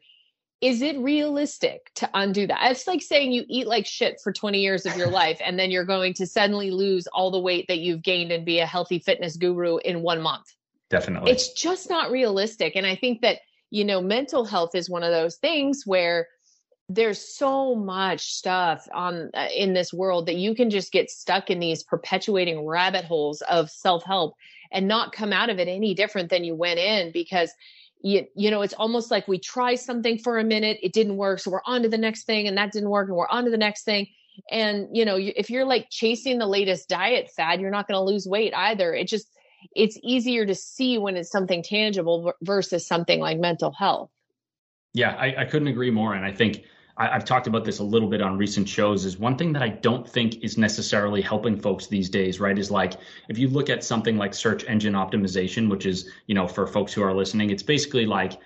is 0.60 0.80
it 0.80 0.98
realistic 0.98 1.90
to 1.96 2.08
undo 2.14 2.46
that? 2.46 2.70
It's 2.70 2.86
like 2.86 3.02
saying 3.02 3.32
you 3.32 3.44
eat 3.48 3.66
like 3.66 3.86
shit 3.86 4.20
for 4.22 4.32
20 4.32 4.58
years 4.58 4.86
of 4.86 4.96
your 4.96 5.10
life 5.10 5.40
and 5.44 5.58
then 5.58 5.70
you're 5.70 5.84
going 5.84 6.14
to 6.14 6.26
suddenly 6.26 6.70
lose 6.70 7.06
all 7.08 7.30
the 7.30 7.40
weight 7.40 7.66
that 7.68 7.78
you've 7.78 8.02
gained 8.02 8.32
and 8.32 8.44
be 8.44 8.60
a 8.60 8.66
healthy 8.66 8.98
fitness 8.98 9.36
guru 9.36 9.78
in 9.78 10.02
one 10.02 10.22
month. 10.22 10.46
Definitely. 10.88 11.32
It's 11.32 11.52
just 11.52 11.90
not 11.90 12.10
realistic. 12.10 12.76
And 12.76 12.86
I 12.86 12.96
think 12.96 13.20
that, 13.22 13.38
you 13.70 13.84
know, 13.84 14.00
mental 14.00 14.44
health 14.44 14.74
is 14.74 14.88
one 14.88 15.02
of 15.02 15.10
those 15.10 15.36
things 15.36 15.82
where 15.84 16.28
there's 16.88 17.20
so 17.20 17.74
much 17.74 18.32
stuff 18.32 18.86
on 18.94 19.30
uh, 19.34 19.48
in 19.54 19.74
this 19.74 19.92
world 19.92 20.26
that 20.26 20.36
you 20.36 20.54
can 20.54 20.70
just 20.70 20.92
get 20.92 21.10
stuck 21.10 21.50
in 21.50 21.58
these 21.58 21.82
perpetuating 21.82 22.64
rabbit 22.64 23.04
holes 23.04 23.42
of 23.42 23.68
self-help 23.70 24.36
and 24.70 24.86
not 24.86 25.12
come 25.12 25.32
out 25.32 25.50
of 25.50 25.58
it 25.58 25.66
any 25.66 25.94
different 25.94 26.30
than 26.30 26.44
you 26.44 26.54
went 26.54 26.78
in 26.78 27.10
because 27.10 27.52
you, 28.02 28.26
you 28.34 28.50
know, 28.50 28.62
it's 28.62 28.74
almost 28.74 29.10
like 29.10 29.26
we 29.26 29.38
try 29.38 29.74
something 29.74 30.18
for 30.18 30.38
a 30.38 30.44
minute, 30.44 30.78
it 30.82 30.92
didn't 30.92 31.16
work. 31.16 31.40
So 31.40 31.50
we're 31.50 31.60
on 31.64 31.82
to 31.82 31.88
the 31.88 31.98
next 31.98 32.24
thing 32.24 32.46
and 32.46 32.56
that 32.56 32.72
didn't 32.72 32.90
work 32.90 33.08
and 33.08 33.16
we're 33.16 33.28
on 33.28 33.44
to 33.44 33.50
the 33.50 33.56
next 33.56 33.84
thing. 33.84 34.06
And, 34.50 34.88
you 34.92 35.04
know, 35.04 35.16
if 35.18 35.48
you're 35.48 35.64
like 35.64 35.88
chasing 35.90 36.38
the 36.38 36.46
latest 36.46 36.88
diet 36.88 37.30
fad, 37.30 37.60
you're 37.60 37.70
not 37.70 37.88
going 37.88 37.96
to 37.96 38.02
lose 38.02 38.26
weight 38.26 38.52
either. 38.54 38.94
It 38.94 39.08
just, 39.08 39.28
it's 39.74 39.98
easier 40.02 40.46
to 40.46 40.54
see 40.54 40.98
when 40.98 41.16
it's 41.16 41.30
something 41.30 41.62
tangible 41.62 42.32
versus 42.42 42.86
something 42.86 43.18
like 43.18 43.38
mental 43.38 43.72
health. 43.72 44.10
Yeah, 44.92 45.14
I, 45.14 45.42
I 45.42 45.44
couldn't 45.44 45.68
agree 45.68 45.90
more. 45.90 46.14
And 46.14 46.24
I 46.24 46.32
think 46.32 46.64
I, 46.96 47.08
have 47.08 47.24
talked 47.24 47.46
about 47.46 47.64
this 47.64 47.78
a 47.78 47.84
little 47.84 48.08
bit 48.08 48.22
on 48.22 48.38
recent 48.38 48.68
shows, 48.68 49.04
is 49.04 49.18
one 49.18 49.36
thing 49.36 49.52
that 49.52 49.62
I 49.62 49.68
don't 49.68 50.08
think 50.08 50.42
is 50.42 50.56
necessarily 50.56 51.20
helping 51.20 51.58
folks 51.58 51.86
these 51.86 52.08
days, 52.08 52.40
right? 52.40 52.58
Is 52.58 52.70
like 52.70 52.94
if 53.28 53.38
you 53.38 53.48
look 53.48 53.68
at 53.68 53.84
something 53.84 54.16
like 54.16 54.34
search 54.34 54.64
engine 54.64 54.94
optimization, 54.94 55.68
which 55.68 55.86
is, 55.86 56.10
you 56.26 56.34
know, 56.34 56.48
for 56.48 56.66
folks 56.66 56.92
who 56.92 57.02
are 57.02 57.14
listening, 57.14 57.50
it's 57.50 57.62
basically 57.62 58.06
like 58.06 58.38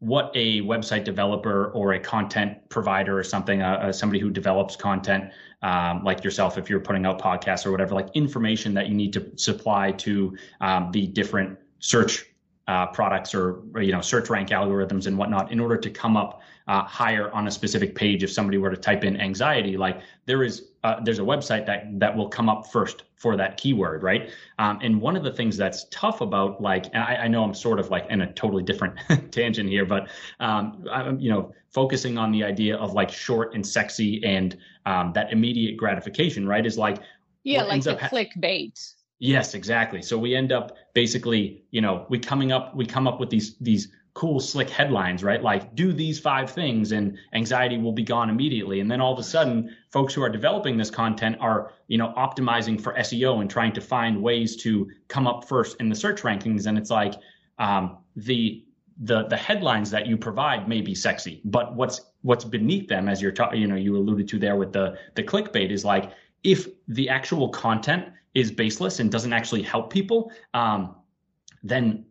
what 0.00 0.30
a 0.34 0.60
website 0.62 1.04
developer 1.04 1.68
or 1.68 1.94
a 1.94 2.00
content 2.00 2.68
provider 2.68 3.18
or 3.18 3.24
something, 3.24 3.62
uh, 3.62 3.74
uh, 3.74 3.92
somebody 3.92 4.20
who 4.20 4.28
develops 4.28 4.76
content 4.76 5.32
um, 5.62 6.04
like 6.04 6.22
yourself, 6.22 6.58
if 6.58 6.68
you're 6.68 6.80
putting 6.80 7.06
out 7.06 7.18
podcasts 7.18 7.64
or 7.64 7.70
whatever, 7.70 7.94
like 7.94 8.08
information 8.12 8.74
that 8.74 8.86
you 8.86 8.94
need 8.94 9.14
to 9.14 9.32
supply 9.36 9.92
to 9.92 10.36
um, 10.60 10.90
the 10.92 11.06
different 11.06 11.58
search 11.78 12.26
uh, 12.68 12.86
products 12.86 13.34
or, 13.34 13.62
or, 13.74 13.82
you 13.82 13.92
know 13.92 14.00
search 14.00 14.30
rank 14.30 14.48
algorithms 14.48 15.06
and 15.06 15.18
whatnot 15.18 15.52
in 15.52 15.60
order 15.60 15.76
to 15.76 15.90
come 15.90 16.16
up 16.16 16.40
uh, 16.66 16.82
higher 16.84 17.30
on 17.32 17.46
a 17.46 17.50
specific 17.50 17.94
page 17.94 18.22
if 18.22 18.32
somebody 18.32 18.56
were 18.56 18.70
to 18.70 18.76
type 18.76 19.04
in 19.04 19.20
anxiety 19.20 19.76
like 19.76 20.00
there 20.26 20.42
is 20.42 20.70
uh, 20.82 21.00
there's 21.04 21.18
a 21.18 21.22
website 21.22 21.66
that 21.66 21.86
that 21.98 22.14
will 22.16 22.28
come 22.28 22.48
up 22.48 22.66
first 22.72 23.04
for 23.16 23.36
that 23.36 23.56
keyword 23.56 24.02
right 24.02 24.30
um, 24.58 24.78
and 24.82 24.98
one 24.98 25.16
of 25.16 25.22
the 25.22 25.32
things 25.32 25.56
that's 25.56 25.86
tough 25.90 26.20
about 26.20 26.60
like 26.62 26.86
and 26.86 27.02
I, 27.02 27.16
I, 27.16 27.28
know 27.28 27.44
i'm 27.44 27.54
sort 27.54 27.78
of 27.78 27.90
like 27.90 28.06
in 28.08 28.22
a 28.22 28.32
totally 28.32 28.62
different 28.62 28.98
tangent 29.30 29.68
here 29.68 29.84
but 29.84 30.08
um, 30.40 30.86
I'm, 30.90 31.18
you 31.20 31.30
know 31.30 31.52
focusing 31.70 32.16
on 32.16 32.32
the 32.32 32.44
idea 32.44 32.76
of 32.76 32.94
like 32.94 33.10
short 33.10 33.54
and 33.54 33.66
sexy 33.66 34.24
and 34.24 34.56
um, 34.86 35.12
that 35.14 35.32
immediate 35.32 35.76
gratification 35.76 36.48
right 36.48 36.64
is 36.64 36.78
like 36.78 36.98
yeah 37.42 37.62
like 37.64 37.82
the 37.82 37.98
ha- 37.98 38.08
clickbait 38.08 38.94
Yes, 39.20 39.54
exactly. 39.54 40.02
So 40.02 40.18
we 40.18 40.34
end 40.34 40.52
up 40.52 40.76
basically, 40.92 41.64
you 41.70 41.80
know, 41.80 42.04
we 42.10 42.18
coming 42.18 42.52
up, 42.52 42.74
we 42.74 42.84
come 42.84 43.06
up 43.06 43.20
with 43.20 43.30
these 43.30 43.56
these 43.58 43.88
cool, 44.14 44.38
slick 44.38 44.70
headlines, 44.70 45.24
right? 45.24 45.42
Like, 45.42 45.74
do 45.74 45.92
these 45.92 46.20
five 46.20 46.48
things 46.48 46.92
and 46.92 47.18
anxiety 47.32 47.78
will 47.78 47.92
be 47.92 48.04
gone 48.04 48.30
immediately. 48.30 48.78
And 48.78 48.88
then 48.88 49.00
all 49.00 49.12
of 49.12 49.18
a 49.18 49.24
sudden, 49.24 49.76
folks 49.90 50.14
who 50.14 50.22
are 50.22 50.28
developing 50.28 50.76
this 50.76 50.90
content 50.90 51.36
are, 51.40 51.72
you 51.88 51.98
know, 51.98 52.14
optimizing 52.16 52.80
for 52.80 52.94
SEO 52.94 53.40
and 53.40 53.50
trying 53.50 53.72
to 53.72 53.80
find 53.80 54.22
ways 54.22 54.54
to 54.56 54.88
come 55.08 55.26
up 55.26 55.48
first 55.48 55.76
in 55.80 55.88
the 55.88 55.96
search 55.96 56.22
rankings. 56.22 56.66
And 56.66 56.78
it's 56.78 56.90
like 56.90 57.14
um, 57.58 57.98
the 58.16 58.64
the 59.02 59.24
the 59.24 59.36
headlines 59.36 59.90
that 59.90 60.06
you 60.06 60.16
provide 60.16 60.68
may 60.68 60.80
be 60.80 60.94
sexy, 60.94 61.40
but 61.44 61.74
what's 61.74 62.00
what's 62.22 62.44
beneath 62.44 62.88
them, 62.88 63.08
as 63.08 63.20
you're 63.20 63.32
talking, 63.32 63.60
you 63.60 63.66
know, 63.66 63.74
you 63.74 63.96
alluded 63.96 64.28
to 64.28 64.38
there 64.38 64.54
with 64.54 64.72
the 64.72 64.96
the 65.16 65.22
clickbait, 65.24 65.72
is 65.72 65.84
like 65.84 66.12
if 66.44 66.68
the 66.86 67.08
actual 67.08 67.48
content 67.48 68.06
is 68.34 68.52
baseless 68.52 69.00
and 69.00 69.10
doesn't 69.10 69.32
actually 69.32 69.62
help 69.62 69.92
people, 69.92 70.30
um, 70.52 70.94
then 71.64 72.04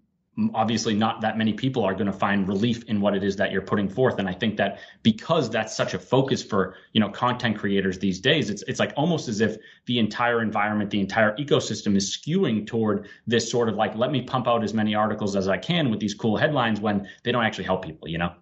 obviously 0.55 0.95
not 0.95 1.21
that 1.21 1.37
many 1.37 1.53
people 1.53 1.83
are 1.83 1.93
going 1.93 2.07
to 2.07 2.13
find 2.13 2.47
relief 2.47 2.83
in 2.85 2.99
what 2.99 3.15
it 3.15 3.23
is 3.23 3.35
that 3.35 3.51
you're 3.51 3.61
putting 3.61 3.87
forth. 3.87 4.17
And 4.19 4.27
i 4.27 4.33
think 4.33 4.57
that 4.57 4.79
because 5.03 5.49
that's 5.49 5.75
such 5.75 5.93
a 5.93 5.99
focus 5.99 6.43
for 6.43 6.75
you 6.93 6.99
know 6.99 7.09
content 7.09 7.57
creators 7.57 7.99
these 7.99 8.19
days 8.19 8.49
it's 8.49 8.63
it's 8.63 8.79
like 8.79 8.93
almost 8.95 9.27
as 9.27 9.41
if 9.41 9.57
the 9.85 9.99
entire 9.99 10.41
environment 10.41 10.89
the 10.89 10.99
entire 10.99 11.35
ecosystem 11.37 11.95
is 11.95 12.15
skewing 12.15 12.65
toward 12.65 13.07
this 13.27 13.49
sort 13.49 13.69
of 13.69 13.75
like 13.75 13.95
let 13.95 14.11
me 14.11 14.21
pump 14.21 14.47
out 14.47 14.63
as 14.63 14.73
many 14.73 14.95
articles 14.95 15.35
as 15.35 15.47
i 15.47 15.57
can 15.57 15.89
with 15.89 15.99
these 15.99 16.13
cool 16.13 16.37
headlines 16.37 16.79
when 16.79 17.07
they 17.23 17.31
don't 17.31 17.43
actually 17.43 17.65
help 17.65 17.83
people 17.83 18.07
you 18.07 18.17
know? 18.17 18.33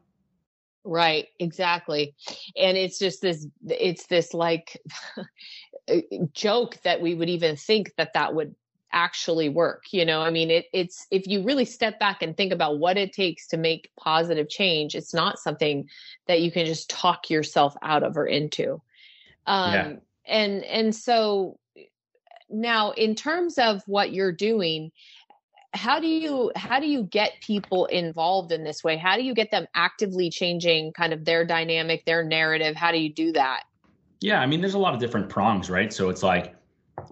Right 0.83 1.27
exactly. 1.37 2.15
And 2.57 2.75
it's 2.75 2.97
just 2.97 3.21
this 3.21 3.45
it's 3.67 4.07
this 4.07 4.33
like 4.33 4.81
joke 6.33 6.77
that 6.83 7.01
we 7.01 7.13
would 7.13 7.29
even 7.29 7.55
think 7.55 7.93
that 7.97 8.13
that 8.13 8.33
would 8.33 8.55
actually 8.93 9.49
work 9.49 9.83
you 9.91 10.05
know? 10.05 10.21
I 10.21 10.29
mean 10.29 10.51
it, 10.51 10.65
it's 10.73 11.07
if 11.11 11.27
you 11.27 11.43
really 11.43 11.65
step 11.65 11.99
back 11.99 12.21
and 12.21 12.35
think 12.35 12.51
about 12.51 12.79
what 12.79 12.97
it 12.97 13.13
takes 13.13 13.47
to 13.47 13.57
make 13.57 13.91
positive 13.97 14.49
change 14.49 14.95
it's 14.95 15.13
not 15.13 15.39
something 15.39 15.89
that 16.27 16.41
you 16.41 16.51
can 16.51 16.65
just 16.65 16.89
talk 16.89 17.29
yourself 17.29 17.75
out 17.81 18.03
of 18.03 18.17
or 18.17 18.25
into. 18.25 18.81
Um 19.45 19.73
yeah. 19.73 19.93
and 20.25 20.63
and 20.63 20.95
so 20.95 21.57
now 22.49 22.91
in 22.91 23.15
terms 23.15 23.57
of 23.57 23.81
what 23.85 24.13
you're 24.13 24.33
doing 24.33 24.91
how 25.73 25.99
do 25.99 26.07
you 26.07 26.51
how 26.55 26.79
do 26.79 26.87
you 26.87 27.03
get 27.03 27.33
people 27.41 27.85
involved 27.85 28.51
in 28.51 28.63
this 28.63 28.83
way? 28.83 28.97
How 28.97 29.15
do 29.15 29.23
you 29.23 29.33
get 29.33 29.51
them 29.51 29.67
actively 29.73 30.29
changing 30.29 30.91
kind 30.93 31.13
of 31.13 31.23
their 31.23 31.45
dynamic 31.45 32.05
their 32.05 32.23
narrative? 32.23 32.75
How 32.75 32.91
do 32.91 32.97
you 32.97 33.11
do 33.11 33.31
that? 33.33 33.63
Yeah, 34.19 34.41
I 34.41 34.45
mean, 34.45 34.61
there's 34.61 34.73
a 34.73 34.79
lot 34.79 34.93
of 34.93 34.99
different 34.99 35.29
prongs, 35.29 35.69
right? 35.69 35.91
So 35.91 36.09
it's 36.09 36.23
like 36.23 36.55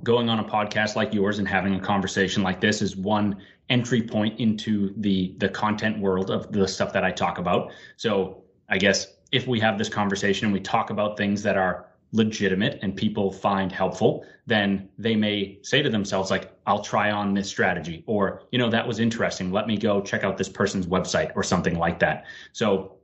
going 0.03 0.29
on 0.29 0.39
a 0.39 0.43
podcast 0.43 0.95
like 0.95 1.13
yours 1.13 1.39
and 1.39 1.47
having 1.47 1.75
a 1.75 1.79
conversation 1.79 2.43
like 2.43 2.59
this 2.59 2.81
is 2.81 2.95
one 2.95 3.41
entry 3.69 4.01
point 4.01 4.39
into 4.39 4.93
the 4.97 5.35
the 5.37 5.49
content 5.49 5.99
world 5.99 6.31
of 6.31 6.51
the 6.51 6.67
stuff 6.67 6.93
that 6.93 7.03
I 7.03 7.11
talk 7.11 7.37
about. 7.37 7.71
So 7.97 8.43
I 8.69 8.77
guess 8.77 9.07
if 9.31 9.47
we 9.47 9.59
have 9.59 9.77
this 9.77 9.89
conversation 9.89 10.45
and 10.45 10.53
we 10.53 10.59
talk 10.59 10.89
about 10.89 11.17
things 11.17 11.43
that 11.43 11.57
are 11.57 11.85
legitimate 12.11 12.79
and 12.81 12.95
people 12.95 13.31
find 13.31 13.71
helpful, 13.71 14.25
then 14.47 14.89
they 14.97 15.15
may 15.15 15.59
say 15.61 15.83
to 15.83 15.89
themselves, 15.89 16.31
like, 16.31 16.51
I'll 16.65 16.81
try 16.81 17.11
on 17.11 17.35
this 17.35 17.47
strategy, 17.47 18.03
or, 18.07 18.41
you 18.51 18.57
know, 18.57 18.67
that 18.71 18.87
was 18.87 18.99
interesting. 18.99 19.51
Let 19.51 19.67
me 19.67 19.77
go 19.77 20.01
check 20.01 20.23
out 20.23 20.35
this 20.35 20.49
person's 20.49 20.87
website 20.87 21.31
or 21.35 21.43
something 21.43 21.77
like 21.77 21.99
that. 21.99 22.25
So 22.51 22.95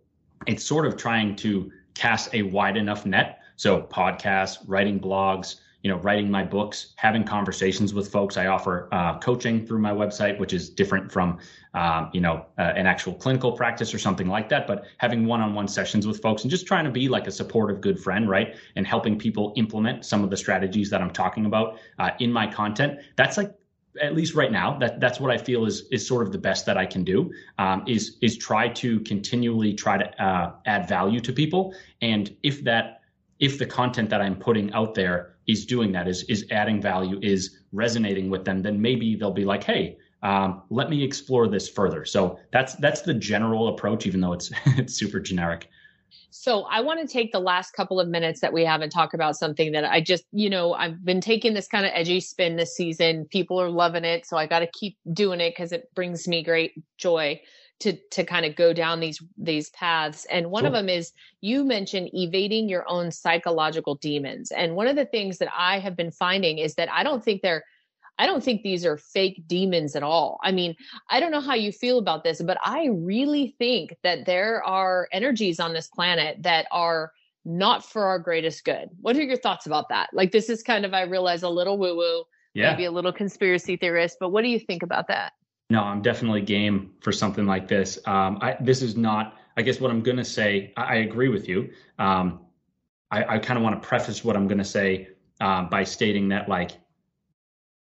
it's 0.48 0.64
sort 0.64 0.88
of 0.88 0.98
trying 0.98 1.36
to 1.38 1.72
cast 1.94 2.34
a 2.34 2.42
wide 2.42 2.78
enough 2.78 3.06
net 3.06 3.42
so 3.56 3.82
podcasts, 3.84 4.58
writing 4.68 5.00
blogs, 5.00 5.56
you 5.86 5.92
know, 5.92 5.98
writing 5.98 6.32
my 6.32 6.44
books, 6.44 6.94
having 6.96 7.24
conversations 7.24 7.94
with 7.94 8.12
folks. 8.12 8.38
I 8.38 8.48
offer 8.48 8.90
uh, 8.92 9.20
coaching 9.20 9.68
through 9.68 9.78
my 9.78 9.92
website, 9.92 10.40
which 10.40 10.52
is 10.52 10.68
different 10.68 11.12
from, 11.12 11.38
um, 11.76 12.10
you 12.12 12.22
know, 12.22 12.48
uh, 12.58 12.74
an 12.76 12.88
actual 12.88 13.14
clinical 13.14 13.52
practice 13.52 13.94
or 13.94 14.00
something 14.00 14.28
like 14.28 14.50
that. 14.50 14.66
But 14.66 14.86
having 14.98 15.28
one-on-one 15.28 15.68
sessions 15.68 16.08
with 16.08 16.24
folks 16.24 16.42
and 16.42 16.50
just 16.50 16.66
trying 16.66 16.86
to 16.86 16.90
be 16.90 17.08
like 17.08 17.28
a 17.28 17.32
supportive, 17.32 17.82
good 17.82 18.00
friend, 18.00 18.28
right, 18.28 18.56
and 18.76 18.88
helping 18.88 19.20
people 19.20 19.54
implement 19.58 20.06
some 20.06 20.24
of 20.24 20.32
the 20.32 20.38
strategies 20.38 20.90
that 20.90 21.04
I'm 21.04 21.12
talking 21.12 21.46
about 21.46 21.78
uh, 22.00 22.10
in 22.18 22.34
my 22.34 22.48
content. 22.48 23.02
That's 23.16 23.38
like 23.38 23.54
at 24.02 24.16
least 24.16 24.34
right 24.34 24.52
now, 24.52 24.80
that 24.80 25.00
that's 25.00 25.20
what 25.20 25.30
I 25.30 25.38
feel 25.38 25.68
is 25.68 25.84
is 25.92 26.08
sort 26.08 26.26
of 26.26 26.32
the 26.32 26.40
best 26.40 26.66
that 26.66 26.78
I 26.80 26.88
can 26.88 27.04
do. 27.04 27.32
Um, 27.60 27.84
is 27.86 28.18
is 28.22 28.38
try 28.38 28.70
to 28.70 29.02
continually 29.02 29.76
try 29.76 30.00
to 30.00 30.24
uh, 30.24 30.54
add 30.66 30.90
value 30.90 31.20
to 31.20 31.32
people, 31.32 31.76
and 32.02 32.36
if 32.42 32.64
that 32.64 33.02
if 33.38 33.60
the 33.60 33.68
content 33.68 34.10
that 34.10 34.22
I'm 34.22 34.36
putting 34.36 34.74
out 34.74 34.96
there 34.96 35.35
is 35.48 35.66
doing 35.66 35.92
that, 35.94 36.08
is 36.08 36.24
is 36.24 36.46
adding 36.52 36.82
value, 36.82 37.20
is 37.22 37.60
resonating 37.72 38.30
with 38.30 38.46
them, 38.46 38.62
then 38.62 38.82
maybe 38.82 39.16
they'll 39.16 39.32
be 39.32 39.46
like, 39.46 39.64
hey, 39.64 39.98
um, 40.24 40.64
let 40.70 40.90
me 40.90 41.04
explore 41.04 41.48
this 41.48 41.70
further. 41.70 42.06
So 42.06 42.40
that's 42.52 42.76
that's 42.76 43.02
the 43.02 43.14
general 43.14 43.68
approach, 43.68 44.06
even 44.08 44.22
though 44.22 44.34
it's 44.34 44.52
it's 44.66 44.96
super 44.96 45.20
generic. 45.20 45.70
So 46.32 46.64
I 46.64 46.82
want 46.82 47.00
to 47.00 47.08
take 47.08 47.32
the 47.32 47.40
last 47.40 47.72
couple 47.72 48.00
of 48.00 48.10
minutes 48.10 48.42
that 48.42 48.52
we 48.52 48.66
have 48.66 48.82
and 48.82 48.92
talk 48.92 49.14
about 49.14 49.38
something 49.38 49.72
that 49.72 49.86
I 49.86 50.02
just, 50.02 50.26
you 50.34 50.50
know, 50.50 50.74
I've 50.74 51.04
been 51.04 51.22
taking 51.22 51.54
this 51.54 51.68
kind 51.68 51.86
of 51.86 51.92
edgy 51.94 52.20
spin 52.20 52.58
this 52.58 52.76
season. 52.76 53.26
People 53.32 53.60
are 53.62 53.70
loving 53.70 54.04
it, 54.04 54.26
so 54.26 54.36
I 54.36 54.46
got 54.46 54.60
to 54.60 54.68
keep 54.68 54.98
doing 55.14 55.40
it 55.40 55.52
because 55.52 55.72
it 55.72 55.94
brings 55.96 56.28
me 56.28 56.44
great 56.44 56.74
joy 56.98 57.40
to 57.80 57.98
to 58.12 58.24
kind 58.24 58.46
of 58.46 58.56
go 58.56 58.74
down 58.74 59.00
these 59.00 59.22
these 59.38 59.70
paths 59.72 60.26
and 60.32 60.50
one 60.50 60.66
of 60.66 60.74
them 60.74 60.88
is 60.88 61.12
you 61.42 61.64
mentioned 61.64 62.10
evading 62.14 62.70
your 62.70 62.86
own 62.88 63.12
psychological 63.12 63.96
demons 63.96 64.52
and 64.52 64.76
one 64.76 64.88
of 64.88 64.96
the 64.96 65.06
things 65.06 65.38
that 65.40 65.50
i 65.56 65.78
have 65.78 65.96
been 65.96 66.12
finding 66.12 66.58
is 66.58 66.76
that 66.76 66.90
i 66.92 67.04
don't 67.04 67.24
think 67.24 67.42
they're 67.42 67.64
I 68.18 68.26
don't 68.28 68.44
think 68.44 68.62
these 68.62 68.86
are 68.86 68.98
fake 68.98 69.44
demons 69.48 69.96
at 69.96 70.04
all. 70.04 70.40
I 70.42 70.52
mean, 70.52 70.76
I 71.10 71.20
don't 71.20 71.32
know 71.32 71.42
how 71.42 71.56
you 71.56 71.72
feel 71.72 71.98
about 71.98 72.24
this, 72.24 72.42
but 72.42 72.58
I 72.64 72.88
really 72.92 73.56
think 73.58 73.96
that 74.04 74.26
there 74.26 74.64
are 74.64 75.10
energies 75.12 75.60
on 75.60 75.74
this 75.74 75.88
planet 75.88 76.42
that 76.44 76.66
are 76.72 77.12
not 77.44 77.86
for 77.86 78.06
our 78.06 78.20
greatest 78.20 78.64
good. 78.64 78.90
What 79.02 79.16
are 79.18 79.24
your 79.24 79.38
thoughts 79.38 79.66
about 79.66 79.90
that? 79.90 80.10
Like, 80.14 80.32
this 80.32 80.50
is 80.50 80.64
kind 80.64 80.86
of, 80.86 80.94
I 80.94 81.02
realize, 81.02 81.44
a 81.44 81.50
little 81.50 81.78
woo 81.78 81.96
woo, 81.96 82.24
yeah. 82.54 82.72
maybe 82.72 82.86
a 82.86 82.92
little 82.92 83.14
conspiracy 83.14 83.76
theorist, 83.76 84.18
but 84.20 84.30
what 84.30 84.44
do 84.44 84.48
you 84.48 84.60
think 84.60 84.82
about 84.82 85.08
that? 85.10 85.34
No, 85.70 85.82
I'm 85.82 86.02
definitely 86.02 86.42
game 86.42 86.92
for 87.02 87.12
something 87.12 87.46
like 87.46 87.68
this. 87.68 87.98
Um, 88.06 88.38
I, 88.42 88.56
this 88.60 88.82
is 88.82 88.96
not, 88.96 89.36
I 89.58 89.64
guess, 89.64 89.80
what 89.80 89.90
I'm 89.90 90.02
going 90.02 90.18
to 90.18 90.26
say. 90.26 90.74
I, 90.78 90.84
I, 90.84 90.96
agree 90.98 91.30
with 91.30 91.50
you. 91.50 91.72
Um, 91.98 92.42
I, 93.10 93.36
I 93.36 93.40
kind 93.40 93.58
of 93.58 93.64
want 93.64 93.82
to 93.82 93.88
preface 93.88 94.24
what 94.24 94.36
I'm 94.36 94.48
going 94.48 94.60
to 94.60 94.66
say 94.66 95.10
um, 95.42 95.70
by 95.70 95.84
stating 95.84 96.30
that, 96.30 96.48
like, 96.48 96.72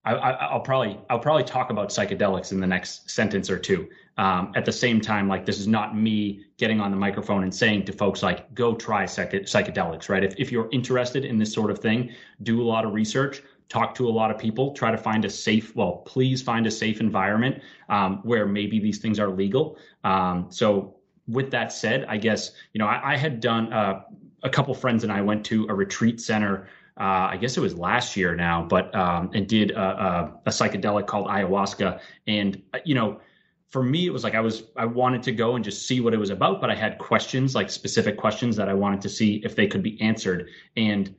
I, 0.05 0.53
will 0.53 0.61
probably 0.61 0.97
I'll 1.09 1.19
probably 1.19 1.43
talk 1.43 1.69
about 1.69 1.89
psychedelics 1.89 2.51
in 2.51 2.59
the 2.59 2.67
next 2.67 3.09
sentence 3.09 3.49
or 3.49 3.59
two. 3.59 3.89
Um, 4.17 4.51
at 4.55 4.65
the 4.65 4.71
same 4.71 5.01
time, 5.01 5.27
like 5.27 5.45
this 5.45 5.59
is 5.59 5.67
not 5.67 5.95
me 5.95 6.45
getting 6.57 6.79
on 6.79 6.91
the 6.91 6.97
microphone 6.97 7.43
and 7.43 7.53
saying 7.53 7.85
to 7.85 7.93
folks 7.93 8.23
like, 8.23 8.53
go 8.53 8.75
try 8.75 9.05
psych- 9.05 9.31
psychedelics, 9.31 10.09
right? 10.09 10.23
If 10.23 10.35
if 10.37 10.51
you're 10.51 10.69
interested 10.71 11.25
in 11.25 11.37
this 11.37 11.53
sort 11.53 11.69
of 11.69 11.79
thing, 11.79 12.11
do 12.43 12.61
a 12.61 12.63
lot 12.63 12.85
of 12.85 12.93
research 12.93 13.43
talk 13.69 13.93
to 13.95 14.07
a 14.07 14.09
lot 14.09 14.31
of 14.31 14.37
people, 14.37 14.73
try 14.73 14.91
to 14.91 14.97
find 14.97 15.23
a 15.23 15.29
safe, 15.29 15.75
well, 15.75 15.97
please 16.05 16.41
find 16.41 16.65
a 16.65 16.71
safe 16.71 16.99
environment 16.99 17.61
um, 17.87 18.19
where 18.23 18.45
maybe 18.45 18.79
these 18.79 18.97
things 18.97 19.19
are 19.19 19.29
legal. 19.29 19.77
Um, 20.03 20.47
so, 20.49 20.95
with 21.27 21.51
that 21.51 21.71
said, 21.71 22.05
I 22.09 22.17
guess, 22.17 22.53
you 22.73 22.79
know, 22.79 22.87
I, 22.87 23.13
I 23.13 23.17
had 23.17 23.39
done 23.39 23.71
uh, 23.71 24.01
a 24.41 24.49
couple 24.49 24.73
friends 24.73 25.03
and 25.03 25.13
I 25.13 25.21
went 25.21 25.45
to 25.45 25.67
a 25.69 25.73
retreat 25.75 26.19
center. 26.19 26.67
Uh, 26.99 27.29
I 27.29 27.37
guess 27.37 27.55
it 27.55 27.59
was 27.59 27.77
last 27.77 28.17
year 28.17 28.35
now, 28.35 28.65
but 28.67 28.93
um, 28.95 29.29
and 29.35 29.47
did 29.47 29.69
a, 29.71 29.79
a, 29.79 30.39
a 30.47 30.49
psychedelic 30.49 31.05
called 31.05 31.27
ayahuasca. 31.27 31.99
And, 32.25 32.59
uh, 32.73 32.79
you 32.83 32.95
know, 32.95 33.21
for 33.69 33.83
me 33.83 34.07
it 34.07 34.09
was 34.09 34.23
like 34.23 34.33
i 34.33 34.39
was 34.39 34.63
i 34.75 34.85
wanted 34.85 35.21
to 35.21 35.31
go 35.31 35.55
and 35.55 35.63
just 35.63 35.87
see 35.87 35.99
what 35.99 36.11
it 36.11 36.17
was 36.17 36.31
about 36.31 36.59
but 36.59 36.71
i 36.71 36.75
had 36.75 36.97
questions 36.97 37.53
like 37.53 37.69
specific 37.69 38.17
questions 38.17 38.55
that 38.55 38.67
i 38.67 38.73
wanted 38.73 38.99
to 38.99 39.07
see 39.07 39.35
if 39.45 39.55
they 39.55 39.67
could 39.67 39.83
be 39.83 39.99
answered 40.01 40.49
and 40.75 41.15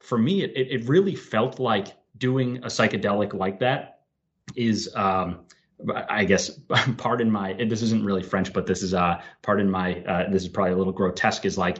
for 0.00 0.18
me, 0.18 0.42
it, 0.42 0.52
it 0.54 0.88
really 0.88 1.14
felt 1.14 1.58
like 1.58 1.96
doing 2.16 2.58
a 2.58 2.68
psychedelic 2.68 3.34
like 3.34 3.60
that 3.60 4.00
is 4.54 4.94
um, 4.94 5.40
I 6.08 6.24
guess, 6.24 6.50
pardon 6.96 7.30
my, 7.30 7.52
this 7.52 7.82
isn't 7.82 8.04
really 8.04 8.22
French, 8.22 8.52
but 8.52 8.66
this 8.66 8.82
is, 8.82 8.94
uh, 8.94 9.20
pardon 9.42 9.70
my, 9.70 10.02
uh, 10.04 10.30
this 10.30 10.42
is 10.42 10.48
probably 10.48 10.72
a 10.72 10.76
little 10.76 10.92
grotesque, 10.92 11.44
is 11.44 11.58
like, 11.58 11.78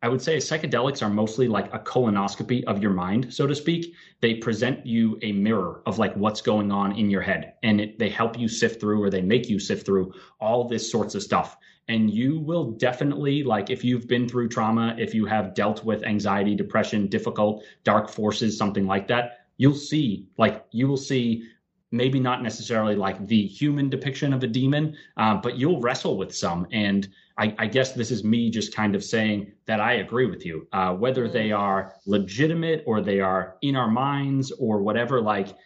I 0.00 0.08
would 0.08 0.22
say 0.22 0.36
psychedelics 0.36 1.02
are 1.02 1.10
mostly 1.10 1.48
like 1.48 1.74
a 1.74 1.78
colonoscopy 1.78 2.62
of 2.64 2.80
your 2.80 2.92
mind, 2.92 3.34
so 3.34 3.48
to 3.48 3.54
speak. 3.54 3.94
They 4.20 4.34
present 4.34 4.86
you 4.86 5.18
a 5.22 5.32
mirror 5.32 5.82
of 5.86 5.98
like 5.98 6.14
what's 6.14 6.40
going 6.40 6.70
on 6.70 6.92
in 6.92 7.10
your 7.10 7.22
head 7.22 7.54
and 7.64 7.80
it, 7.80 7.98
they 7.98 8.08
help 8.08 8.38
you 8.38 8.46
sift 8.46 8.80
through 8.80 9.02
or 9.02 9.10
they 9.10 9.22
make 9.22 9.48
you 9.48 9.58
sift 9.58 9.84
through 9.84 10.12
all 10.40 10.68
this 10.68 10.90
sorts 10.90 11.16
of 11.16 11.22
stuff. 11.22 11.56
And 11.88 12.10
you 12.10 12.38
will 12.38 12.72
definitely, 12.72 13.42
like, 13.42 13.70
if 13.70 13.82
you've 13.82 14.06
been 14.06 14.28
through 14.28 14.50
trauma, 14.50 14.94
if 14.98 15.14
you 15.14 15.24
have 15.24 15.54
dealt 15.54 15.84
with 15.84 16.04
anxiety, 16.04 16.54
depression, 16.54 17.08
difficult, 17.08 17.64
dark 17.82 18.10
forces, 18.10 18.58
something 18.58 18.86
like 18.86 19.08
that, 19.08 19.38
you'll 19.56 19.74
see, 19.74 20.26
like, 20.36 20.66
you 20.70 20.86
will 20.86 20.98
see 20.98 21.44
maybe 21.90 22.20
not 22.20 22.42
necessarily 22.42 22.94
like 22.94 23.26
the 23.26 23.46
human 23.46 23.88
depiction 23.88 24.32
of 24.32 24.42
a 24.42 24.46
demon, 24.46 24.96
uh, 25.16 25.34
but 25.34 25.56
you'll 25.56 25.80
wrestle 25.80 26.16
with 26.16 26.34
some. 26.34 26.66
And 26.70 27.08
I, 27.38 27.54
I, 27.58 27.66
guess 27.66 27.92
this 27.92 28.10
is 28.10 28.24
me 28.24 28.50
just 28.50 28.74
kind 28.74 28.94
of 28.94 29.02
saying 29.02 29.52
that 29.66 29.80
I 29.80 29.94
agree 29.94 30.26
with 30.26 30.44
you. 30.44 30.66
Uh, 30.72 30.92
whether 30.94 31.28
they 31.28 31.52
are 31.52 31.94
legitimate 32.04 32.82
or 32.86 33.00
they 33.00 33.20
are 33.20 33.56
in 33.62 33.76
our 33.76 33.88
minds 33.88 34.50
or 34.52 34.82
whatever, 34.82 35.20
like 35.20 35.56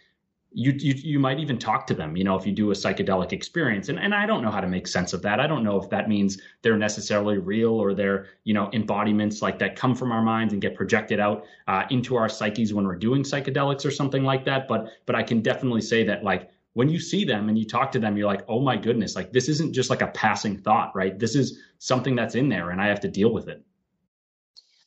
you, 0.55 0.71
you 0.77 0.93
you 0.93 1.19
might 1.19 1.39
even 1.39 1.57
talk 1.57 1.87
to 1.87 1.93
them 1.93 2.15
you 2.15 2.23
know 2.23 2.35
if 2.35 2.45
you 2.45 2.53
do 2.53 2.69
a 2.71 2.73
psychedelic 2.73 3.31
experience. 3.31 3.89
And, 3.89 3.99
and 3.99 4.13
i 4.13 4.25
don't 4.25 4.43
know 4.43 4.51
how 4.51 4.61
to 4.61 4.67
make 4.67 4.87
sense 4.87 5.13
of 5.13 5.21
that. 5.23 5.39
I 5.39 5.47
don't 5.47 5.63
know 5.63 5.81
if 5.81 5.89
that 5.89 6.07
means 6.07 6.39
they're 6.61 6.77
necessarily 6.77 7.37
real 7.37 7.71
or 7.71 7.93
they're 7.93 8.27
you 8.43 8.53
know 8.53 8.69
embodiments 8.69 9.41
like 9.41 9.57
that 9.59 9.75
come 9.75 9.95
from 9.95 10.11
our 10.11 10.21
minds 10.21 10.53
and 10.53 10.61
get 10.61 10.75
projected 10.75 11.19
out 11.19 11.45
uh, 11.67 11.83
into 11.89 12.15
our 12.15 12.29
psyches 12.29 12.73
when 12.73 12.85
we're 12.85 12.95
doing 12.95 13.23
psychedelics 13.23 13.85
or 13.85 13.91
something 13.91 14.23
like 14.23 14.45
that. 14.45 14.67
But 14.67 14.89
but 15.05 15.15
i 15.15 15.23
can 15.23 15.41
definitely 15.41 15.81
say 15.81 16.03
that 16.03 16.23
like 16.23 16.49
when 16.73 16.89
you 16.89 16.99
see 16.99 17.23
them 17.23 17.49
and 17.49 17.57
you 17.57 17.65
talk 17.65 17.91
to 17.91 17.99
them 17.99 18.15
you're 18.15 18.27
like 18.27 18.43
oh 18.47 18.61
my 18.61 18.77
goodness 18.77 19.15
like 19.15 19.31
this 19.31 19.49
isn't 19.49 19.73
just 19.73 19.89
like 19.89 20.01
a 20.01 20.07
passing 20.07 20.57
thought 20.57 20.95
right? 20.95 21.17
This 21.17 21.35
is 21.35 21.59
something 21.79 22.15
that's 22.15 22.35
in 22.35 22.47
there 22.49 22.69
and 22.69 22.79
i 22.81 22.87
have 22.87 22.99
to 23.01 23.07
deal 23.07 23.33
with 23.33 23.47
it. 23.47 23.63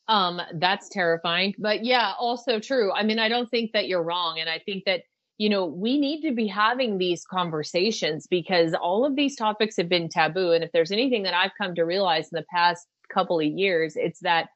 Um 0.09 0.41
that's 0.55 0.89
terrifying. 0.89 1.55
But 1.59 1.85
yeah 1.85 2.13
also 2.19 2.61
true. 2.61 2.93
I 2.93 3.03
mean 3.03 3.19
i 3.19 3.29
don't 3.29 3.51
think 3.51 3.73
that 3.73 3.89
you're 3.89 4.03
wrong. 4.03 4.39
And 4.39 4.49
i 4.49 4.59
think 4.59 4.85
that 4.85 5.03
you 5.39 5.51
know, 5.51 5.67
we 5.67 5.99
need 5.99 6.23
to 6.23 6.33
be 6.33 6.47
having 6.47 6.97
these 6.97 7.25
conversations 7.25 8.27
because 8.27 8.73
all 8.75 9.05
of 9.05 9.17
these 9.17 9.37
topics 9.37 9.77
have 9.77 9.89
been 9.89 10.09
taboo. 10.09 10.53
And 10.53 10.65
if 10.65 10.73
there's 10.73 10.93
anything 10.93 11.25
that 11.25 11.35
I've 11.35 11.53
come 11.61 11.75
to 11.75 11.83
realize 11.83 12.29
in 12.33 12.37
the 12.37 12.47
past 12.51 12.87
couple 13.13 13.39
of 13.39 13.47
years, 13.47 13.97
it's 13.97 14.21
that, 14.21 14.49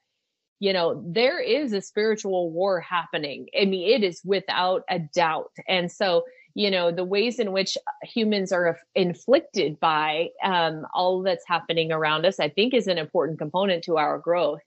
you 0.58 0.72
know, 0.72 1.02
there 1.06 1.38
is 1.38 1.72
a 1.72 1.82
spiritual 1.82 2.50
war 2.50 2.80
happening. 2.80 3.46
I 3.58 3.66
mean, 3.66 3.90
it 3.90 4.02
is 4.04 4.22
without 4.24 4.82
a 4.88 4.98
doubt. 4.98 5.50
And 5.68 5.92
so, 5.92 6.24
you 6.54 6.70
know, 6.70 6.90
the 6.90 7.04
ways 7.04 7.38
in 7.38 7.52
which 7.52 7.76
humans 8.02 8.50
are 8.50 8.78
inflicted 8.94 9.78
by 9.80 10.28
um, 10.42 10.86
all 10.94 11.22
that's 11.22 11.44
happening 11.46 11.92
around 11.92 12.24
us, 12.24 12.40
I 12.40 12.48
think 12.48 12.72
is 12.72 12.86
an 12.86 12.98
important 12.98 13.38
component 13.38 13.84
to 13.84 13.98
our 13.98 14.18
growth. 14.18 14.60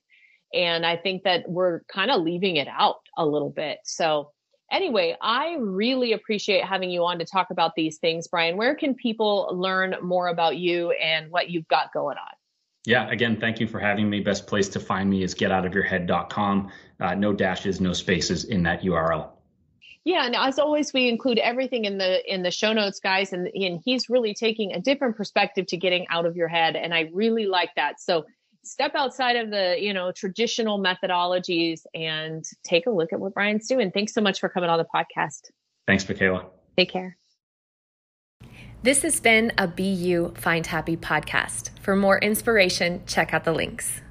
And 0.52 0.86
I 0.86 0.96
think 0.96 1.24
that 1.24 1.48
we're 1.48 1.80
kind 1.92 2.12
of 2.12 2.22
leaving 2.22 2.56
it 2.56 2.68
out 2.68 3.00
a 3.18 3.26
little 3.26 3.50
bit. 3.50 3.78
So, 3.84 4.30
anyway, 4.70 5.16
I 5.20 5.56
really 5.58 6.12
appreciate 6.12 6.64
having 6.64 6.90
you 6.90 7.04
on 7.04 7.18
to 7.18 7.24
talk 7.24 7.50
about 7.50 7.74
these 7.74 7.98
things, 7.98 8.28
Brian. 8.28 8.56
Where 8.56 8.74
can 8.74 8.94
people 8.94 9.50
learn 9.52 9.96
more 10.02 10.28
about 10.28 10.56
you 10.56 10.90
and 10.92 11.30
what 11.30 11.50
you've 11.50 11.68
got 11.68 11.92
going 11.92 12.16
on? 12.18 12.32
Yeah, 12.86 13.08
again, 13.08 13.40
thank 13.40 13.60
you 13.60 13.66
for 13.66 13.80
having 13.80 14.10
me. 14.10 14.20
Best 14.20 14.46
place 14.46 14.68
to 14.70 14.80
find 14.80 15.08
me 15.08 15.22
is 15.22 15.34
getoutofyourhead.com. 15.34 16.70
Uh, 17.00 17.14
no 17.14 17.32
dashes, 17.32 17.80
no 17.80 17.94
spaces 17.94 18.44
in 18.44 18.62
that 18.64 18.82
URL. 18.82 19.30
Yeah, 20.04 20.26
and 20.26 20.36
as 20.36 20.58
always, 20.58 20.92
we 20.92 21.08
include 21.08 21.38
everything 21.38 21.86
in 21.86 21.96
the 21.96 22.20
in 22.32 22.42
the 22.42 22.50
show 22.50 22.74
notes, 22.74 23.00
guys. 23.00 23.32
And, 23.32 23.48
and 23.54 23.80
he's 23.82 24.10
really 24.10 24.34
taking 24.34 24.74
a 24.74 24.80
different 24.80 25.16
perspective 25.16 25.66
to 25.68 25.78
getting 25.78 26.06
out 26.10 26.26
of 26.26 26.36
your 26.36 26.48
head, 26.48 26.76
and 26.76 26.92
I 26.92 27.08
really 27.14 27.46
like 27.46 27.70
that. 27.76 28.00
So 28.00 28.26
step 28.64 28.92
outside 28.94 29.36
of 29.36 29.50
the 29.50 29.76
you 29.78 29.92
know 29.92 30.12
traditional 30.12 30.82
methodologies 30.82 31.82
and 31.94 32.44
take 32.64 32.86
a 32.86 32.90
look 32.90 33.12
at 33.12 33.20
what 33.20 33.34
brian's 33.34 33.66
doing 33.66 33.90
thanks 33.90 34.12
so 34.12 34.20
much 34.20 34.40
for 34.40 34.48
coming 34.48 34.70
on 34.70 34.78
the 34.78 34.86
podcast 34.94 35.50
thanks 35.86 36.08
michaela 36.08 36.46
take 36.76 36.90
care 36.90 37.16
this 38.84 39.00
has 39.00 39.18
been 39.18 39.50
a 39.56 39.66
Be 39.66 39.84
You 39.84 40.34
Find 40.36 40.66
Happy 40.66 40.94
podcast. 40.94 41.70
For 41.80 41.96
more 41.96 42.18
inspiration, 42.18 43.00
check 43.06 43.32
out 43.32 43.44
the 43.44 43.52
links. 43.54 44.02